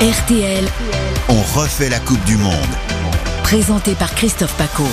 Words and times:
RTL, 0.00 0.64
On 1.28 1.58
refait 1.58 1.88
la 1.88 1.98
Coupe 1.98 2.22
du 2.24 2.36
Monde. 2.36 2.52
présenté 3.42 3.94
par 3.94 4.14
Christophe 4.14 4.56
Paco. 4.56 4.84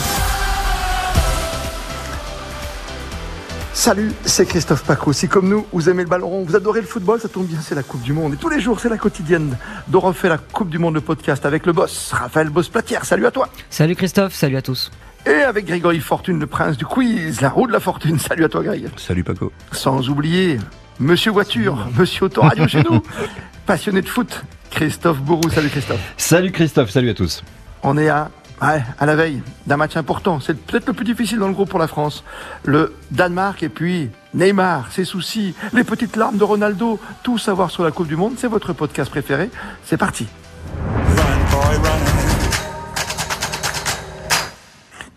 Salut, 3.72 4.12
c'est 4.26 4.48
Christophe 4.48 4.84
Paco. 4.84 5.14
Si 5.14 5.28
comme 5.28 5.48
nous, 5.48 5.68
vous 5.72 5.90
aimez 5.90 6.02
le 6.04 6.10
ballon 6.10 6.28
rond, 6.30 6.44
vous 6.44 6.56
adorez 6.56 6.82
le 6.82 6.88
football, 6.88 7.20
ça 7.20 7.28
tombe 7.30 7.46
bien, 7.46 7.60
c'est 7.62 7.76
la 7.76 7.84
Coupe 7.84 8.02
du 8.02 8.14
Monde. 8.14 8.34
Et 8.34 8.38
tous 8.38 8.50
les 8.50 8.60
jours, 8.60 8.80
c'est 8.80 8.90
la 8.90 8.98
quotidienne 8.98 9.56
d'On 9.88 10.00
refait 10.00 10.30
la 10.30 10.40
Coupe 10.40 10.70
du 10.70 10.80
Monde, 10.80 10.96
le 10.96 11.02
podcast 11.02 11.46
avec 11.46 11.68
le 11.68 11.74
boss, 11.74 12.12
Raphaël 12.12 12.50
Boss-Platière. 12.50 13.06
Salut 13.06 13.28
à 13.28 13.32
toi. 13.32 13.50
Salut 13.70 13.96
Christophe, 13.96 14.34
salut 14.34 14.58
à 14.58 14.64
tous. 14.64 14.90
Et 15.28 15.44
avec 15.44 15.66
Grégory 15.68 16.00
Fortune, 16.00 16.40
le 16.40 16.48
prince 16.48 16.78
du 16.78 16.86
quiz, 16.86 17.42
la 17.42 17.50
roue 17.50 17.68
de 17.68 17.72
la 17.74 17.80
fortune. 17.80 18.18
Salut 18.18 18.46
à 18.46 18.50
toi, 18.50 18.64
Greg. 18.64 18.88
Salut 18.98 19.24
Paco. 19.24 19.52
Sans 19.72 20.10
oublier 20.10 20.58
Monsieur 21.00 21.30
Voiture, 21.32 21.90
Monsieur 21.98 22.24
Autoradio 22.26 22.68
chez 22.68 22.82
nous, 22.90 23.02
passionné 23.66 24.02
de 24.02 24.08
foot, 24.08 24.44
Christophe 24.72 25.20
Bourou. 25.20 25.50
Salut 25.50 25.70
Christophe. 25.70 26.00
Salut 26.18 26.52
Christophe, 26.52 26.90
salut 26.90 27.10
à 27.10 27.14
tous. 27.14 27.44
On 27.84 27.98
est 27.98 28.10
à, 28.10 28.30
ouais, 28.62 28.84
à 29.00 29.06
la 29.06 29.16
veille 29.16 29.42
d'un 29.68 29.78
match 29.78 29.98
important. 29.98 30.40
C'est 30.40 30.56
peut-être 30.56 30.88
le 30.88 30.94
plus 30.94 31.06
difficile 31.06 31.40
dans 31.40 31.48
le 31.48 31.54
groupe 31.54 31.70
pour 31.70 31.80
la 31.80 31.88
France. 31.88 32.24
Le 32.64 32.96
Danemark 33.12 33.64
et 33.64 33.70
puis 33.70 34.10
Neymar, 34.34 34.92
ses 34.92 35.06
soucis, 35.06 35.56
les 35.74 35.84
petites 35.84 36.16
larmes 36.16 36.38
de 36.38 36.44
Ronaldo. 36.44 37.00
Tout 37.24 37.38
savoir 37.38 37.72
sur 37.72 37.84
la 37.84 37.92
Coupe 37.92 38.08
du 38.08 38.16
Monde, 38.16 38.34
c'est 38.38 38.48
votre 38.48 38.74
podcast 38.74 39.10
préféré. 39.10 39.50
C'est 39.84 39.98
parti. 39.98 40.28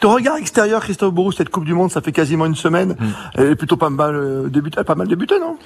Ton 0.00 0.14
regard 0.14 0.36
extérieur, 0.36 0.80
Christophe 0.80 1.12
Bourou, 1.12 1.32
cette 1.32 1.48
Coupe 1.48 1.64
du 1.64 1.74
Monde, 1.74 1.90
ça 1.90 2.00
fait 2.00 2.12
quasiment 2.12 2.46
une 2.46 2.54
semaine. 2.54 2.94
Elle 3.34 3.48
est 3.48 3.56
plutôt 3.56 3.76
pas 3.76 3.90
mal 3.90 4.14
euh, 4.14 4.48
débutée, 4.48 4.84
pas 4.84 4.94
mal 4.94 5.08
débutée, 5.08 5.40
non? 5.40 5.56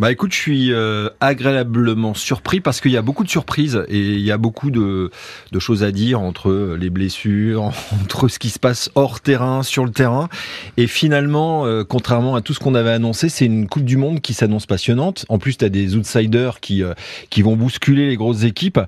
Bah 0.00 0.10
écoute, 0.10 0.32
je 0.32 0.38
suis 0.38 0.72
euh, 0.72 1.10
agréablement 1.20 2.14
surpris 2.14 2.60
parce 2.60 2.80
qu'il 2.80 2.92
y 2.92 2.96
a 2.96 3.02
beaucoup 3.02 3.24
de 3.24 3.28
surprises 3.28 3.84
et 3.88 3.98
il 3.98 4.20
y 4.20 4.32
a 4.32 4.38
beaucoup 4.38 4.70
de, 4.70 5.10
de 5.52 5.58
choses 5.58 5.82
à 5.82 5.92
dire 5.92 6.22
entre 6.22 6.76
les 6.80 6.88
blessures, 6.88 7.72
entre 8.02 8.28
ce 8.28 8.38
qui 8.38 8.48
se 8.48 8.58
passe 8.58 8.90
hors 8.94 9.20
terrain, 9.20 9.62
sur 9.62 9.84
le 9.84 9.90
terrain. 9.90 10.30
Et 10.78 10.86
finalement, 10.86 11.66
euh, 11.66 11.84
contrairement 11.84 12.36
à 12.36 12.40
tout 12.40 12.54
ce 12.54 12.60
qu'on 12.60 12.74
avait 12.74 12.92
annoncé, 12.92 13.28
c'est 13.28 13.44
une 13.44 13.68
Coupe 13.68 13.84
du 13.84 13.98
Monde 13.98 14.22
qui 14.22 14.32
s'annonce 14.32 14.64
passionnante. 14.64 15.26
En 15.28 15.38
plus, 15.38 15.58
tu 15.58 15.64
as 15.66 15.68
des 15.68 15.94
outsiders 15.94 16.60
qui, 16.60 16.82
euh, 16.82 16.94
qui 17.28 17.42
vont 17.42 17.54
bousculer 17.54 18.08
les 18.08 18.16
grosses 18.16 18.44
équipes. 18.44 18.80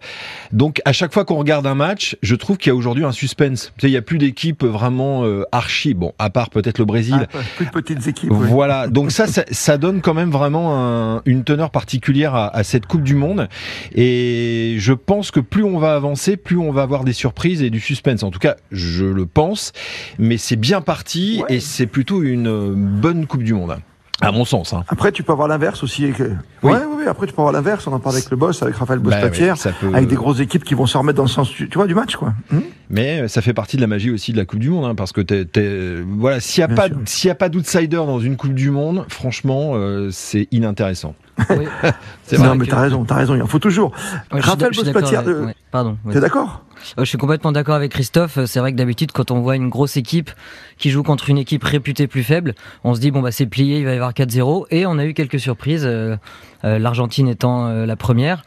Donc 0.52 0.80
à 0.86 0.94
chaque 0.94 1.12
fois 1.12 1.26
qu'on 1.26 1.36
regarde 1.36 1.66
un 1.66 1.74
match, 1.74 2.16
je 2.22 2.34
trouve 2.34 2.56
qu'il 2.56 2.70
y 2.70 2.72
a 2.72 2.76
aujourd'hui 2.76 3.04
un 3.04 3.12
suspense. 3.12 3.72
Tu 3.76 3.82
sais, 3.82 3.88
il 3.88 3.92
n'y 3.92 3.98
a 3.98 4.02
plus 4.02 4.16
d'équipes 4.16 4.64
vraiment 4.64 4.85
euh, 4.90 5.44
archi, 5.52 5.94
bon, 5.94 6.12
à 6.18 6.30
part 6.30 6.50
peut-être 6.50 6.78
le 6.78 6.84
Brésil. 6.84 7.28
Ah, 7.34 7.38
Plus 7.56 7.66
de 7.66 7.70
petites 7.70 8.06
équipes. 8.06 8.30
oui. 8.32 8.46
Voilà, 8.48 8.86
donc 8.88 9.10
ça, 9.10 9.26
ça, 9.26 9.44
ça 9.50 9.78
donne 9.78 10.00
quand 10.00 10.14
même 10.14 10.30
vraiment 10.30 10.76
un- 11.16 11.22
une 11.26 11.44
teneur 11.44 11.70
particulière 11.70 12.34
à, 12.34 12.54
à 12.56 12.62
cette 12.64 12.86
Coupe 12.86 13.02
du 13.02 13.14
Monde. 13.14 13.48
Et 13.94 14.76
je 14.78 14.92
pense 14.92 15.30
que 15.30 15.40
plus 15.40 15.64
on 15.64 15.78
va 15.78 15.94
avancer, 15.94 16.36
plus 16.36 16.58
on 16.58 16.70
va 16.72 16.82
avoir 16.82 17.04
des 17.04 17.12
surprises 17.12 17.62
et 17.62 17.70
du 17.70 17.80
suspense. 17.80 18.22
En 18.22 18.30
tout 18.30 18.38
cas, 18.38 18.56
je 18.70 19.04
le 19.04 19.26
pense. 19.26 19.72
Mais 20.18 20.36
c'est 20.38 20.56
bien 20.56 20.80
parti 20.80 21.42
Ouais. 21.48 21.56
et 21.56 21.60
c'est 21.60 21.86
plutôt 21.86 22.22
une 22.22 22.74
bonne 22.74 23.26
Coupe 23.26 23.42
du 23.42 23.54
Monde, 23.54 23.76
à 24.20 24.32
mon 24.32 24.44
sens. 24.44 24.72
Hein. 24.72 24.84
Après, 24.88 25.12
tu 25.12 25.22
peux 25.22 25.32
avoir 25.32 25.46
l'inverse 25.48 25.82
aussi. 25.82 26.04
avec- 26.04 26.18
Oui. 26.18 26.26
Ouais, 26.62 26.78
oui, 26.88 26.94
oui, 27.00 27.04
après, 27.06 27.26
tu 27.26 27.32
peux 27.34 27.42
avoir 27.42 27.52
l'inverse. 27.52 27.86
On 27.86 27.92
en 27.92 27.98
parle 28.00 28.16
avec 28.16 28.30
le 28.30 28.36
boss, 28.36 28.62
avec 28.62 28.74
Raphaël 28.76 28.98
Bah 29.00 29.10
Bospatière, 29.10 29.56
peut- 29.80 29.94
avec 29.94 30.08
des 30.08 30.14
grosses 30.16 30.40
équipes 30.40 30.64
qui 30.64 30.74
vont 30.74 30.86
se 30.86 30.96
remettre 30.96 31.16
dans 31.18 31.24
le 31.24 31.28
sens, 31.28 31.50
du- 31.50 31.68
tu 31.68 31.76
vois, 31.78 31.86
du 31.86 31.94
match, 31.94 32.16
quoi. 32.16 32.32
Hum 32.52 32.62
Mais 32.88 33.20
euh, 33.22 33.28
ça 33.28 33.42
fait 33.42 33.52
partie 33.52 33.76
de 33.76 33.82
la 33.82 33.88
magie 33.88 34.10
aussi 34.10 34.32
de 34.32 34.36
la 34.38 34.44
Coupe 34.44 34.60
du 34.60 34.70
Monde, 34.70 34.84
hein, 34.84 34.94
parce 34.94 35.12
que 35.12 35.20
t'es, 35.20 35.44
t'es- 35.44 35.96
voilà, 36.06 36.40
s'il 36.40 36.60
y 36.60 36.64
a 36.64 36.68
pas, 36.68 36.86
a 36.86 37.34
pas 37.34 37.48
d'outsider 37.48 37.96
dans 37.96 38.20
une 38.20 38.36
Coupe 38.36 38.54
du 38.54 38.70
Monde, 38.70 39.04
franchement, 39.08 39.72
euh, 39.74 40.08
c'est 40.12 40.48
inintéressant. 40.52 41.14
Oui. 41.50 41.66
Non, 42.38 42.56
mais 42.56 42.64
que- 42.66 42.70
t'as 42.72 42.80
raison, 42.80 43.04
t'as 43.04 43.14
raison, 43.14 43.36
il 43.36 43.42
en 43.42 43.46
faut 43.46 43.60
toujours. 43.60 43.92
Ouais, 44.32 44.40
Raphaël 44.40 44.72
Bospatière, 44.74 45.22
euh, 45.28 45.46
ouais, 45.46 45.54
Pardon. 45.70 45.96
t'es 46.10 46.18
d'accord? 46.18 46.62
Euh, 46.98 47.02
Je 47.02 47.04
suis 47.04 47.18
complètement 47.18 47.52
d'accord 47.52 47.76
avec 47.76 47.92
Christophe. 47.92 48.38
C'est 48.46 48.58
vrai 48.58 48.72
que 48.72 48.76
d'habitude, 48.76 49.12
quand 49.12 49.30
on 49.30 49.40
voit 49.42 49.54
une 49.54 49.68
grosse 49.68 49.96
équipe 49.96 50.30
qui 50.76 50.90
joue 50.90 51.04
contre 51.04 51.30
une 51.30 51.38
équipe 51.38 51.62
réputée 51.62 52.08
plus 52.08 52.24
faible, 52.24 52.54
on 52.82 52.96
se 52.96 53.00
dit 53.00 53.12
bon 53.12 53.20
bah 53.22 53.30
c'est 53.30 53.46
plié, 53.46 53.78
il 53.78 53.84
va 53.84 53.92
y 53.92 53.94
avoir 53.94 54.12
4-0. 54.12 54.66
Et 54.72 54.86
on 54.86 54.98
a 54.98 55.04
eu 55.04 55.14
quelques 55.14 55.38
surprises. 55.38 55.84
euh, 55.86 56.16
euh, 56.64 56.80
L'Argentine 56.80 57.28
étant 57.28 57.68
euh, 57.68 57.86
la 57.86 57.94
première. 57.94 58.42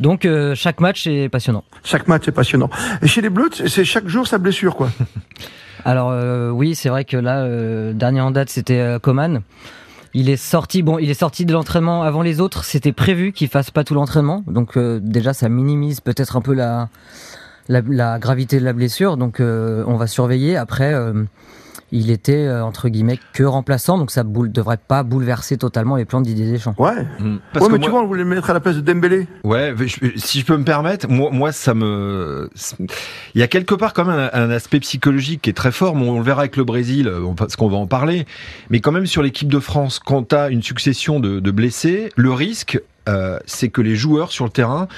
Donc 0.00 0.26
euh, 0.26 0.54
chaque 0.54 0.80
match 0.80 1.06
est 1.06 1.30
passionnant. 1.30 1.64
Chaque 1.82 2.08
match 2.08 2.28
est 2.28 2.32
passionnant. 2.32 2.68
Et 3.00 3.06
chez 3.06 3.22
les 3.22 3.30
Bleus, 3.30 3.50
c'est 3.68 3.84
chaque 3.86 4.06
jour 4.08 4.26
sa 4.26 4.36
blessure, 4.36 4.74
quoi. 4.76 4.90
Alors 5.86 6.10
euh, 6.10 6.50
oui, 6.50 6.74
c'est 6.74 6.88
vrai 6.90 7.04
que 7.06 7.16
là, 7.16 7.38
euh, 7.38 7.92
dernier 7.94 8.20
en 8.20 8.30
date, 8.32 8.50
c'était 8.50 8.80
euh, 8.80 8.98
Coman. 8.98 9.40
Il 10.16 10.30
est 10.30 10.36
sorti, 10.36 10.82
bon, 10.82 10.98
il 10.98 11.10
est 11.10 11.20
sorti 11.20 11.44
de 11.44 11.52
l'entraînement 11.52 12.04
avant 12.04 12.22
les 12.22 12.40
autres. 12.40 12.64
C'était 12.64 12.92
prévu 12.92 13.32
qu'il 13.32 13.48
fasse 13.48 13.72
pas 13.72 13.82
tout 13.82 13.94
l'entraînement, 13.94 14.44
donc 14.46 14.76
euh, 14.76 15.00
déjà 15.02 15.32
ça 15.32 15.48
minimise 15.48 16.00
peut-être 16.00 16.36
un 16.36 16.40
peu 16.40 16.54
la, 16.54 16.88
la 17.68 18.18
gravité 18.20 18.60
de 18.60 18.64
la 18.64 18.72
blessure. 18.72 19.16
Donc 19.16 19.40
euh, 19.40 19.82
on 19.88 19.96
va 19.96 20.06
surveiller. 20.06 20.56
Après, 20.56 20.94
euh, 20.94 21.24
il 21.96 22.10
était 22.10 22.44
euh, 22.46 22.64
entre 22.64 22.88
guillemets 22.88 23.18
que 23.32 23.44
remplaçant, 23.44 23.96
donc 23.98 24.10
ça 24.10 24.24
boule, 24.24 24.50
devrait 24.52 24.76
pas 24.76 25.02
bouleverser 25.04 25.56
totalement 25.56 25.96
les 25.96 26.04
plans 26.04 26.20
de 26.20 26.26
Didier 26.26 26.50
Deschamps. 26.50 26.74
Ouais. 26.78 26.90
Parce 27.52 27.66
ouais, 27.66 27.68
que 27.68 27.72
mais 27.72 27.78
moi- 27.78 27.78
tu 27.78 27.90
vois, 27.90 28.02
on 28.02 28.06
voulait 28.06 28.24
le 28.24 28.28
mettre 28.28 28.50
à 28.50 28.52
la 28.52 28.60
place 28.60 28.76
de 28.76 28.80
Dembélé. 28.80 29.26
Ouais, 29.44 29.74
je- 29.78 30.10
si 30.16 30.40
je 30.40 30.44
peux 30.44 30.56
me 30.56 30.64
permettre, 30.64 31.08
moi, 31.08 31.30
moi 31.32 31.52
ça 31.52 31.72
me, 31.72 32.50
il 33.34 33.40
y 33.40 33.42
a 33.42 33.46
quelque 33.48 33.74
part 33.74 33.92
quand 33.94 34.04
même 34.04 34.28
un, 34.32 34.42
un 34.42 34.50
aspect 34.50 34.80
psychologique 34.80 35.42
qui 35.42 35.50
est 35.50 35.54
très 35.54 35.72
fort. 35.72 35.94
mais 35.96 36.08
On 36.08 36.18
le 36.18 36.24
verra 36.24 36.40
avec 36.40 36.56
le 36.56 36.64
Brésil, 36.64 37.06
euh, 37.08 37.20
parce 37.36 37.56
qu'on 37.56 37.68
va 37.68 37.76
en 37.76 37.86
parler. 37.86 38.26
Mais 38.70 38.80
quand 38.80 38.92
même 38.92 39.06
sur 39.06 39.22
l'équipe 39.22 39.48
de 39.48 39.60
France, 39.60 40.00
quand 40.04 40.28
tu 40.30 40.34
as 40.34 40.48
une 40.50 40.62
succession 40.62 41.20
de, 41.20 41.38
de 41.40 41.50
blessés, 41.50 42.10
le 42.16 42.32
risque. 42.32 42.80
Euh, 43.08 43.38
c'est 43.46 43.68
que 43.68 43.80
les 43.80 43.96
joueurs 43.96 44.32
sur 44.32 44.44
le 44.44 44.50
terrain 44.50 44.88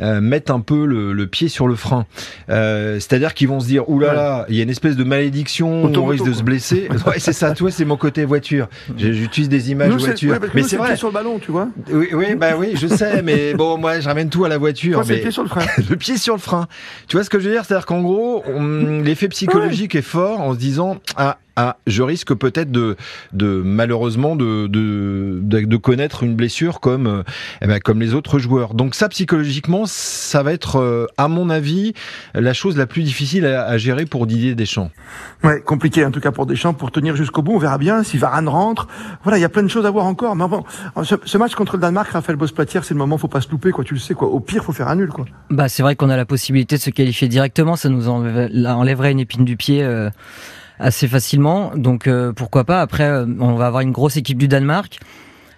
euh, 0.00 0.20
mettent 0.20 0.50
un 0.50 0.60
peu 0.60 0.84
le, 0.84 1.12
le 1.12 1.26
pied 1.26 1.48
sur 1.48 1.68
le 1.68 1.74
frein. 1.76 2.06
Euh, 2.50 2.94
C'est-à-dire 3.00 3.34
qu'ils 3.34 3.48
vont 3.48 3.60
se 3.60 3.66
dire, 3.66 3.88
oulala, 3.88 4.12
là 4.14 4.22
là, 4.38 4.46
il 4.48 4.56
y 4.56 4.60
a 4.60 4.62
une 4.62 4.70
espèce 4.70 4.96
de 4.96 5.04
malédiction, 5.04 5.84
on 5.84 6.04
risque 6.06 6.24
de 6.24 6.30
quoi. 6.30 6.38
se 6.38 6.42
blesser. 6.42 6.88
Ouais, 7.06 7.18
c'est 7.18 7.32
ça, 7.32 7.52
toi, 7.52 7.70
c'est 7.70 7.84
mon 7.84 7.96
côté 7.96 8.24
voiture. 8.24 8.68
J'utilise 8.96 9.48
des 9.48 9.70
images 9.70 9.92
Nous, 9.92 9.98
voiture. 9.98 10.32
ouais, 10.32 10.38
mais 10.54 10.62
c'est 10.62 10.76
vrai. 10.76 10.96
sur 10.96 11.08
le 11.08 11.14
ballon, 11.14 11.38
tu 11.38 11.50
vois. 11.52 11.68
Oui, 11.90 12.08
oui, 12.12 12.34
bah 12.34 12.52
oui, 12.56 12.74
je 12.74 12.86
sais, 12.86 13.22
mais 13.22 13.54
bon, 13.56 13.76
moi, 13.78 14.00
je 14.00 14.08
ramène 14.08 14.28
tout 14.28 14.44
à 14.44 14.48
la 14.48 14.58
voiture. 14.58 14.94
Toi, 14.94 15.04
c'est 15.04 15.10
mais- 15.12 15.16
le 15.18 15.22
pied 15.22 15.30
sur 15.30 15.42
le 15.42 15.48
frein. 15.48 15.62
le 15.90 15.96
pied 15.96 16.16
sur 16.16 16.34
le 16.34 16.40
frein. 16.40 16.66
Tu 17.08 17.16
vois 17.16 17.24
ce 17.24 17.30
que 17.30 17.38
je 17.38 17.48
veux 17.48 17.54
dire? 17.54 17.64
C'est-à-dire 17.64 17.86
qu'en 17.86 18.00
gros, 18.02 18.42
on- 18.46 19.00
l'effet 19.02 19.28
psychologique 19.28 19.94
est 19.94 20.02
fort 20.02 20.40
en 20.40 20.52
se 20.54 20.58
disant 20.58 20.98
ah 21.16 21.38
ah 21.56 21.76
je 21.86 22.02
risque 22.02 22.34
peut-être 22.34 22.70
de 22.70 22.96
de 23.32 23.62
malheureusement 23.64 24.36
de 24.36 24.66
de, 24.66 25.40
de 25.42 25.60
de 25.64 25.76
connaître 25.76 26.22
une 26.22 26.34
blessure 26.34 26.80
comme 26.80 27.24
eh 27.60 27.66
ben, 27.66 27.78
comme 27.80 28.00
les 28.00 28.14
autres 28.14 28.38
joueurs. 28.38 28.74
Donc 28.74 28.94
ça 28.94 29.08
psychologiquement, 29.08 29.84
ça 29.86 30.42
va 30.42 30.52
être 30.52 30.76
euh, 30.76 31.06
à 31.16 31.28
mon 31.28 31.50
avis 31.50 31.92
la 32.34 32.52
chose 32.52 32.76
la 32.76 32.86
plus 32.86 33.02
difficile 33.02 33.46
à, 33.46 33.64
à 33.64 33.78
gérer 33.78 34.06
pour 34.06 34.26
Didier 34.26 34.54
Deschamps. 34.54 34.90
Ouais, 35.44 35.60
compliqué 35.60 36.04
en 36.04 36.10
tout 36.10 36.20
cas 36.20 36.32
pour 36.32 36.46
Deschamps, 36.46 36.74
pour 36.74 36.90
tenir 36.90 37.16
jusqu'au 37.16 37.42
bout. 37.42 37.54
On 37.54 37.58
verra 37.58 37.78
bien 37.78 38.02
si 38.02 38.18
Varane 38.18 38.48
rentre. 38.48 38.88
Voilà, 39.22 39.38
il 39.38 39.40
y 39.40 39.44
a 39.44 39.48
plein 39.48 39.62
de 39.62 39.68
choses 39.68 39.86
à 39.86 39.90
voir 39.90 40.06
encore. 40.06 40.36
Mais 40.36 40.46
bon, 40.48 40.64
ce, 41.02 41.16
ce 41.24 41.38
match 41.38 41.54
contre 41.54 41.76
le 41.76 41.82
Danemark, 41.82 42.10
Raphaël 42.10 42.36
Bospatière, 42.36 42.84
c'est 42.84 42.94
le 42.94 42.98
moment, 42.98 43.18
faut 43.18 43.28
pas 43.28 43.40
se 43.40 43.50
louper, 43.50 43.70
quoi. 43.70 43.84
Tu 43.84 43.94
le 43.94 44.00
sais, 44.00 44.14
quoi. 44.14 44.28
Au 44.28 44.40
pire, 44.40 44.64
faut 44.64 44.72
faire 44.72 44.88
un 44.88 44.96
nul, 44.96 45.08
quoi. 45.08 45.24
Bah, 45.50 45.68
c'est 45.68 45.82
vrai 45.82 45.96
qu'on 45.96 46.10
a 46.10 46.16
la 46.16 46.24
possibilité 46.24 46.76
de 46.76 46.80
se 46.80 46.90
qualifier 46.90 47.28
directement, 47.28 47.76
ça 47.76 47.88
nous 47.88 48.08
enlèverait 48.08 49.12
une 49.12 49.20
épine 49.20 49.44
du 49.44 49.56
pied 49.56 49.82
euh, 49.82 50.10
assez 50.78 51.08
facilement. 51.08 51.72
Donc 51.76 52.06
euh, 52.06 52.32
pourquoi 52.32 52.64
pas. 52.64 52.80
Après, 52.80 53.04
euh, 53.04 53.26
on 53.40 53.54
va 53.54 53.66
avoir 53.66 53.82
une 53.82 53.92
grosse 53.92 54.16
équipe 54.16 54.38
du 54.38 54.48
Danemark. 54.48 54.98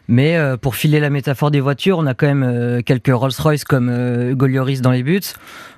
Mais 0.09 0.37
euh, 0.37 0.57
pour 0.57 0.77
filer 0.77 1.01
la 1.01 1.09
métaphore 1.11 1.51
des 1.51 1.61
voitures, 1.61 1.99
on 1.99 2.07
a 2.07 2.15
quand 2.15 2.27
même 2.27 2.43
euh, 2.43 2.83
quelques 2.83 3.11
Rolls-Royce 3.13 3.65
comme 3.65 3.89
euh, 3.91 4.33
Hugo 4.33 4.47
Lloris 4.47 4.81
dans 4.83 4.91
les 4.91 5.03
buts. 5.03 5.21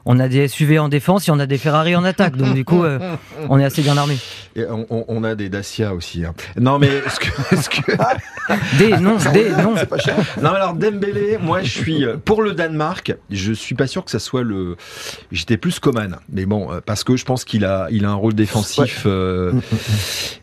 On 0.08 0.20
a 0.20 0.28
des 0.28 0.46
SUV 0.46 0.78
en 0.78 0.88
défense 0.88 1.26
et 1.26 1.32
on 1.32 1.38
a 1.40 1.46
des 1.46 1.58
Ferrari 1.58 1.96
en 1.96 2.04
attaque. 2.04 2.36
Donc 2.36 2.54
du 2.54 2.64
coup, 2.64 2.84
euh, 2.84 2.98
on 3.48 3.58
est 3.58 3.64
assez 3.64 3.82
bien 3.82 3.96
armé. 3.96 4.16
Et 4.54 4.64
on, 4.64 4.86
on- 4.90 5.04
on 5.08 5.24
a 5.24 5.34
des 5.34 5.48
Dacia 5.48 5.94
aussi. 5.94 6.24
hein. 6.24 6.32
Non 6.58 6.78
mais 6.78 6.90
ce 7.08 7.18
que, 7.20 7.56
ce 7.60 7.68
que 7.68 7.92
Des 8.78 8.90
non, 8.98 9.16
des 9.32 9.50
non. 9.50 9.74
C'est 9.76 9.86
pas 9.88 9.98
cher. 9.98 10.14
Non, 10.40 10.50
mais 10.50 10.56
alors 10.56 10.74
Dembélé, 10.74 11.38
moi 11.40 11.62
je 11.62 11.70
suis 11.70 12.04
pour 12.24 12.42
le 12.42 12.52
Danemark. 12.52 13.14
Je 13.30 13.52
suis 13.52 13.74
pas 13.74 13.88
sûr 13.88 14.04
que 14.04 14.10
ça 14.12 14.20
soit 14.20 14.44
le. 14.44 14.76
J'étais 15.32 15.56
plus 15.56 15.80
Coman, 15.80 16.16
mais 16.32 16.46
bon, 16.46 16.68
parce 16.86 17.02
que 17.02 17.16
je 17.16 17.24
pense 17.24 17.44
qu'il 17.44 17.64
a, 17.64 17.88
il 17.90 18.04
a 18.04 18.10
un 18.10 18.14
rôle 18.14 18.34
défensif. 18.34 19.02
euh, 19.06 19.52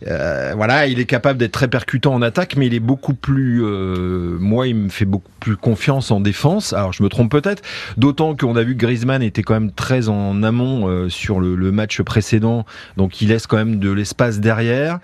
euh, 0.07 0.53
voilà, 0.56 0.88
il 0.88 1.00
est 1.00 1.06
capable 1.06 1.39
d'être 1.39 1.53
très 1.53 1.69
percutant 1.69 2.13
en 2.13 2.21
attaque, 2.21 2.56
mais 2.57 2.68
il 2.68 2.74
est 2.74 2.80
beaucoup 2.81 3.13
plus. 3.13 3.63
Euh, 3.73 4.37
moi, 4.39 4.67
il 4.67 4.75
me 4.75 4.89
fait 4.89 5.05
beaucoup 5.05 5.31
plus 5.39 5.57
confiance 5.57 6.11
en 6.11 6.21
défense. 6.21 6.73
Alors, 6.73 6.93
je 6.93 7.03
me 7.03 7.09
trompe 7.09 7.31
peut-être. 7.31 7.61
D'autant 7.97 8.35
qu'on 8.35 8.55
a 8.55 8.63
vu 8.63 8.75
que 8.75 8.79
Griezmann 8.79 9.21
était 9.21 9.43
quand 9.43 9.53
même 9.53 9.71
très 9.71 10.09
en 10.09 10.43
amont 10.43 10.87
euh, 10.87 11.09
sur 11.09 11.39
le, 11.39 11.55
le 11.55 11.71
match 11.71 12.01
précédent, 12.01 12.65
donc 12.97 13.21
il 13.21 13.29
laisse 13.29 13.47
quand 13.47 13.57
même 13.57 13.79
de 13.79 13.91
l'espace 13.91 14.39
derrière. 14.39 14.99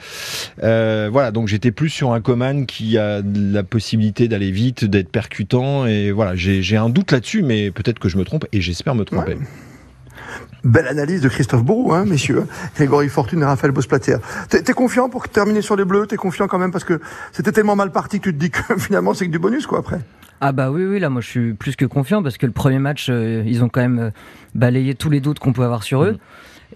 Euh, 0.63 1.09
voilà, 1.11 1.31
donc 1.31 1.47
j'étais 1.47 1.71
plus 1.71 1.89
sur 1.89 2.13
un 2.13 2.21
Coman 2.21 2.65
qui 2.65 2.97
a 2.97 3.21
la 3.23 3.63
possibilité 3.63 4.27
d'aller 4.27 4.51
vite, 4.51 4.85
d'être 4.85 5.09
percutant, 5.09 5.85
et 5.85 6.11
voilà, 6.11 6.35
j'ai 6.35 6.61
j'ai 6.61 6.77
un 6.77 6.89
doute 6.89 7.11
là-dessus, 7.11 7.41
mais 7.43 7.71
peut-être 7.71 7.99
que 7.99 8.09
je 8.09 8.17
me 8.17 8.23
trompe, 8.23 8.45
et 8.53 8.61
j'espère 8.61 8.95
me 8.95 9.05
tromper. 9.05 9.37
Belle 10.63 10.87
analyse 10.87 11.21
de 11.21 11.29
Christophe 11.29 11.63
Bourou, 11.63 11.93
hein, 11.93 12.05
messieurs. 12.05 12.45
Grégory 12.75 13.07
Fortune 13.07 13.41
et 13.41 13.45
Raphaël 13.45 13.71
Bospatier. 13.71 14.15
T'es 14.49 14.61
t'es 14.61 14.73
confiant 14.73 15.09
pour 15.09 15.27
terminer 15.29 15.61
sur 15.61 15.75
les 15.75 15.85
Bleus? 15.85 16.07
T'es 16.07 16.17
confiant 16.17 16.47
quand 16.47 16.59
même 16.59 16.71
parce 16.71 16.83
que 16.83 16.99
c'était 17.31 17.51
tellement 17.51 17.75
mal 17.75 17.91
parti 17.91 18.19
que 18.19 18.29
tu 18.29 18.35
te 18.35 18.39
dis 18.39 18.51
que 18.51 18.59
finalement 18.77 19.13
c'est 19.13 19.25
que 19.25 19.31
du 19.31 19.39
bonus, 19.39 19.67
quoi, 19.67 19.79
après. 19.79 19.99
Ah 20.41 20.51
bah 20.51 20.71
oui, 20.71 20.85
oui, 20.85 20.99
là 20.99 21.09
moi 21.09 21.21
je 21.21 21.27
suis 21.27 21.53
plus 21.53 21.75
que 21.75 21.85
confiant 21.85 22.23
parce 22.23 22.37
que 22.37 22.45
le 22.45 22.51
premier 22.51 22.79
match, 22.79 23.07
euh, 23.09 23.43
ils 23.45 23.63
ont 23.63 23.69
quand 23.69 23.81
même 23.81 23.99
euh, 23.99 24.09
balayé 24.55 24.95
tous 24.95 25.09
les 25.09 25.19
doutes 25.19 25.39
qu'on 25.39 25.53
peut 25.53 25.63
avoir 25.63 25.83
sur 25.83 26.03
eux. 26.03 26.17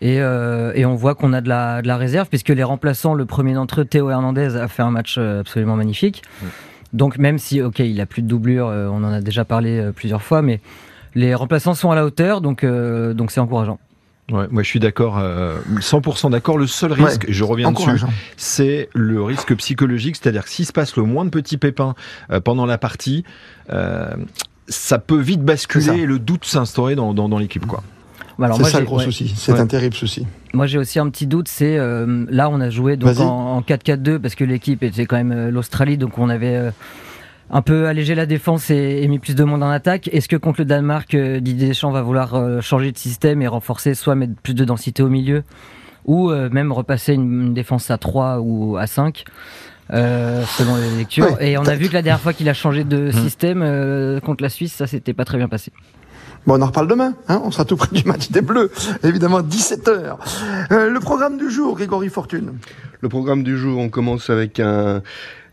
Et, 0.01 0.21
euh, 0.21 0.74
et 0.75 0.86
on 0.86 0.95
voit 0.95 1.15
qu'on 1.15 1.33
a 1.33 1.41
de 1.41 1.47
la, 1.47 1.81
de 1.81 1.88
la 1.88 1.97
réserve 1.97 2.27
puisque 2.27 2.50
les 2.50 2.63
remplaçants, 2.63 3.13
le 3.13 3.25
premier 3.25 3.53
d'entre 3.53 3.81
eux, 3.81 3.86
Théo 3.86 4.09
Hernandez, 4.09 4.56
a 4.56 4.68
fait 4.68 4.81
un 4.81 4.91
match 4.91 5.15
euh, 5.18 5.41
absolument 5.41 5.75
magnifique. 5.75 6.24
Donc 6.94 7.18
même 7.18 7.38
si, 7.38 7.62
ok, 7.62 7.79
il 7.79 8.00
a 8.01 8.06
plus 8.06 8.21
de 8.21 8.27
doublure, 8.27 8.68
on 8.68 9.03
en 9.03 9.12
a 9.12 9.19
déjà 9.19 9.45
parlé 9.45 9.89
plusieurs 9.95 10.21
fois, 10.21 10.44
mais 10.44 10.62
les 11.15 11.33
remplaçants 11.36 11.74
sont 11.74 11.92
à 11.92 11.95
la 11.95 12.06
hauteur, 12.06 12.42
donc 12.42 12.63
euh, 12.63 13.13
donc 13.13 13.31
c'est 13.31 13.39
encourageant. 13.39 13.80
Ouais, 14.31 14.48
moi 14.50 14.63
je 14.63 14.68
suis 14.69 14.80
d'accord, 14.80 15.18
euh, 15.19 15.57
100% 15.80 16.31
d'accord. 16.31 16.57
Le 16.57 16.65
seul 16.65 16.94
risque, 16.94 17.25
et 17.27 17.33
je 17.33 17.44
reviens 17.44 17.71
dessus, 17.74 17.89
c'est 18.38 18.88
le 18.94 19.21
risque 19.21 19.54
psychologique, 19.56 20.15
c'est-à-dire 20.15 20.45
que 20.45 20.50
s'il 20.50 20.65
se 20.65 20.71
passe 20.71 20.95
le 20.95 21.04
moins 21.04 21.25
de 21.25 21.30
petits 21.30 21.57
pépins 21.57 21.94
euh, 22.31 22.39
pendant 22.39 22.65
la 22.65 22.77
partie, 22.77 23.25
euh, 23.71 24.12
ça 24.69 24.98
peut 24.98 25.19
vite 25.19 25.42
basculer 25.42 26.00
et 26.01 26.06
le 26.06 26.19
doute 26.19 26.45
s'instaurer 26.45 26.95
dans, 26.95 27.13
dans, 27.13 27.27
dans 27.27 27.38
l'équipe. 27.38 27.65
quoi. 27.65 27.83
Bah, 28.39 28.50
C'est 28.56 28.63
ça 28.63 28.80
le 28.80 28.86
gros 28.86 28.98
ouais. 29.00 29.04
souci. 29.04 29.31
C'est 29.36 29.51
Ouais. 29.51 29.60
un 29.60 29.68
terrible 29.68 29.94
souci. 29.94 30.25
Moi 30.54 30.68
j'ai 30.68 30.77
aussi 30.77 31.00
un 31.00 31.10
petit 31.10 31.27
doute, 31.27 31.48
c'est 31.50 31.77
euh, 31.77 32.25
là 32.30 32.50
on 32.50 32.62
a 32.62 32.69
joué 32.69 32.95
donc 32.95 33.19
en, 33.19 33.57
en 33.57 33.62
4-4-2 33.62 34.19
parce 34.19 34.36
que 34.36 34.44
l'équipe 34.45 34.81
était 34.83 35.06
quand 35.06 35.18
même 35.18 35.31
euh, 35.33 35.51
l'Australie, 35.51 35.98
donc 35.98 36.18
on 36.18 36.30
avait 36.30 36.56
euh, 36.56 36.71
un 37.49 37.61
peu 37.61 37.87
allégé 37.87 38.15
la 38.15 38.25
défense 38.25 38.69
et, 38.69 39.01
et 39.03 39.07
mis 39.07 39.19
plus 39.19 39.35
de 39.35 39.43
monde 39.43 39.63
en 39.63 39.69
attaque. 39.69 40.09
Est-ce 40.11 40.27
que 40.27 40.35
contre 40.35 40.61
le 40.61 40.65
Danemark, 40.65 41.13
euh, 41.13 41.39
Didier 41.39 41.69
Deschamps 41.69 41.91
va 41.91 42.01
vouloir 42.01 42.35
euh, 42.35 42.61
changer 42.61 42.91
de 42.91 42.97
système 42.97 43.41
et 43.41 43.47
renforcer, 43.47 43.93
soit 43.95 44.15
mettre 44.15 44.33
plus 44.41 44.53
de 44.53 44.65
densité 44.65 45.03
au 45.03 45.09
milieu, 45.09 45.43
ou 46.05 46.31
euh, 46.31 46.49
même 46.49 46.71
repasser 46.71 47.13
une, 47.13 47.47
une 47.47 47.53
défense 47.53 47.91
à 47.91 47.97
3 47.97 48.39
ou 48.39 48.77
à 48.77 48.87
5 48.87 49.23
euh, 49.91 50.43
selon 50.45 50.77
les 50.77 50.97
lectures? 50.97 51.41
Et 51.41 51.57
on 51.57 51.65
a 51.65 51.75
vu 51.75 51.89
que 51.89 51.93
la 51.93 52.01
dernière 52.01 52.21
fois 52.21 52.33
qu'il 52.33 52.49
a 52.49 52.53
changé 52.53 52.83
de 52.83 53.11
système 53.11 53.61
euh, 53.61 54.19
contre 54.19 54.43
la 54.43 54.49
Suisse, 54.49 54.73
ça 54.73 54.87
s'était 54.87 55.13
pas 55.13 55.25
très 55.25 55.37
bien 55.37 55.47
passé. 55.47 55.71
Bon, 56.45 56.59
on 56.59 56.61
en 56.61 56.67
reparle 56.67 56.87
demain. 56.87 57.13
Hein 57.27 57.41
on 57.43 57.51
sera 57.51 57.65
tout 57.65 57.75
près 57.77 57.95
du 57.95 58.03
match 58.05 58.29
des 58.31 58.41
Bleus. 58.41 58.71
Évidemment, 59.03 59.41
17h. 59.41 60.17
le 60.71 60.99
programme 60.99 61.37
du 61.37 61.49
jour, 61.49 61.75
Grégory 61.75 62.09
Fortune. 62.09 62.53
Le 63.01 63.09
programme 63.09 63.43
du 63.43 63.57
jour, 63.57 63.79
on 63.79 63.89
commence 63.89 64.29
avec 64.29 64.59
un 64.59 65.01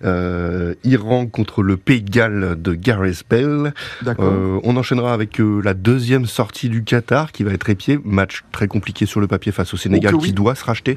euh, 0.05 0.75
Iran 0.85 1.27
contre 1.27 1.63
le 1.63 1.77
Pays 1.77 2.03
de 2.03 2.11
Galles 2.11 2.57
de 2.61 2.75
Gareth 2.75 3.25
Bale. 3.29 3.75
D'accord. 4.03 4.33
Euh, 4.33 4.61
on 4.65 4.77
enchaînera 4.77 5.13
avec 5.13 5.41
euh, 5.41 5.61
la 5.63 5.75
deuxième 5.75 6.27
sortie 6.27 6.69
du 6.69 6.85
Qatar 6.85 7.33
qui 7.33 7.45
va 7.45 7.53
être 7.53 7.69
épiée. 7.69 7.99
Match 8.05 8.45
très 8.53 8.67
compliqué 8.67 9.05
sur 9.05 9.21
le 9.21 9.27
papier 9.27 9.53
face 9.53 9.75
au 9.75 9.77
Sénégal 9.77 10.15
Oh 10.15 10.19
oui. 10.21 10.29
qui 10.29 10.33
doit 10.33 10.55
se 10.55 10.65
racheter. 10.65 10.97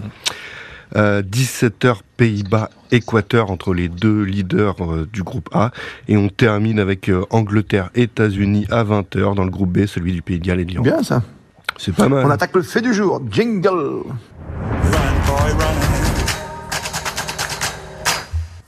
Euh, 0.96 1.24
17h 1.24 1.98
Pays-Bas 2.18 2.70
Équateur 2.92 3.50
entre 3.50 3.74
les 3.74 3.90
deux 3.90 4.22
leaders 4.22 4.76
euh, 4.82 5.08
du 5.12 5.24
groupe 5.24 5.50
A 5.52 5.72
et 6.08 6.18
on 6.18 6.30
termine 6.30 6.80
avec 6.80 7.10
euh, 7.10 7.26
Angleterre 7.32 7.90
États-Unis 7.96 8.68
à 8.70 8.84
20h 8.84 9.34
dans 9.34 9.44
le 9.44 9.50
groupe 9.50 9.72
B 9.72 9.88
celui 9.88 10.14
du 10.14 10.22
Pays 10.22 10.40
de 10.40 10.46
Galles 10.46 10.60
et 10.60 10.66
de 10.66 10.72
l'Iran. 10.72 10.84
Bien 10.84 11.02
ça. 11.02 11.24
C'est 11.78 11.96
pas 11.96 12.08
mal. 12.08 12.24
On 12.26 12.30
attaque 12.30 12.56
le 12.56 12.62
fait 12.62 12.82
du 12.82 12.94
jour. 12.94 13.22
Jingle. 13.32 14.04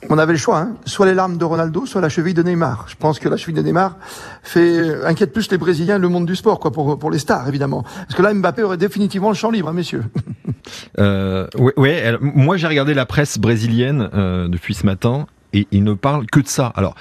On 0.09 0.17
avait 0.17 0.33
le 0.33 0.39
choix, 0.39 0.59
hein. 0.59 0.75
soit 0.85 1.05
les 1.05 1.13
larmes 1.13 1.37
de 1.37 1.45
Ronaldo, 1.45 1.85
soit 1.85 2.01
la 2.01 2.09
cheville 2.09 2.33
de 2.33 2.43
Neymar. 2.43 2.85
Je 2.87 2.95
pense 2.95 3.19
que 3.19 3.29
la 3.29 3.37
cheville 3.37 3.55
de 3.55 3.61
Neymar 3.61 3.97
fait 4.43 4.77
euh, 4.77 5.07
inquiète 5.07 5.33
plus 5.33 5.49
les 5.51 5.57
Brésiliens, 5.57 5.97
le 5.97 6.09
monde 6.09 6.25
du 6.25 6.35
sport, 6.35 6.59
quoi, 6.59 6.71
pour 6.71 6.97
pour 6.99 7.11
les 7.11 7.19
stars 7.19 7.47
évidemment. 7.47 7.83
Parce 7.83 8.15
que 8.15 8.21
là, 8.21 8.33
Mbappé 8.33 8.63
aurait 8.63 8.77
définitivement 8.77 9.29
le 9.29 9.35
champ 9.35 9.51
libre, 9.51 9.69
hein, 9.69 9.73
messieurs. 9.73 10.03
Euh, 10.97 11.47
moi 12.19 12.57
j'ai 12.57 12.67
regardé 12.67 12.93
la 12.93 13.05
presse 13.05 13.37
brésilienne 13.37 14.09
euh, 14.13 14.47
depuis 14.47 14.73
ce 14.73 14.85
matin 14.85 15.27
et 15.53 15.67
ils 15.71 15.83
ne 15.83 15.93
parlent 15.93 16.25
que 16.25 16.39
de 16.39 16.47
ça. 16.47 16.71
Alors, 16.75 16.95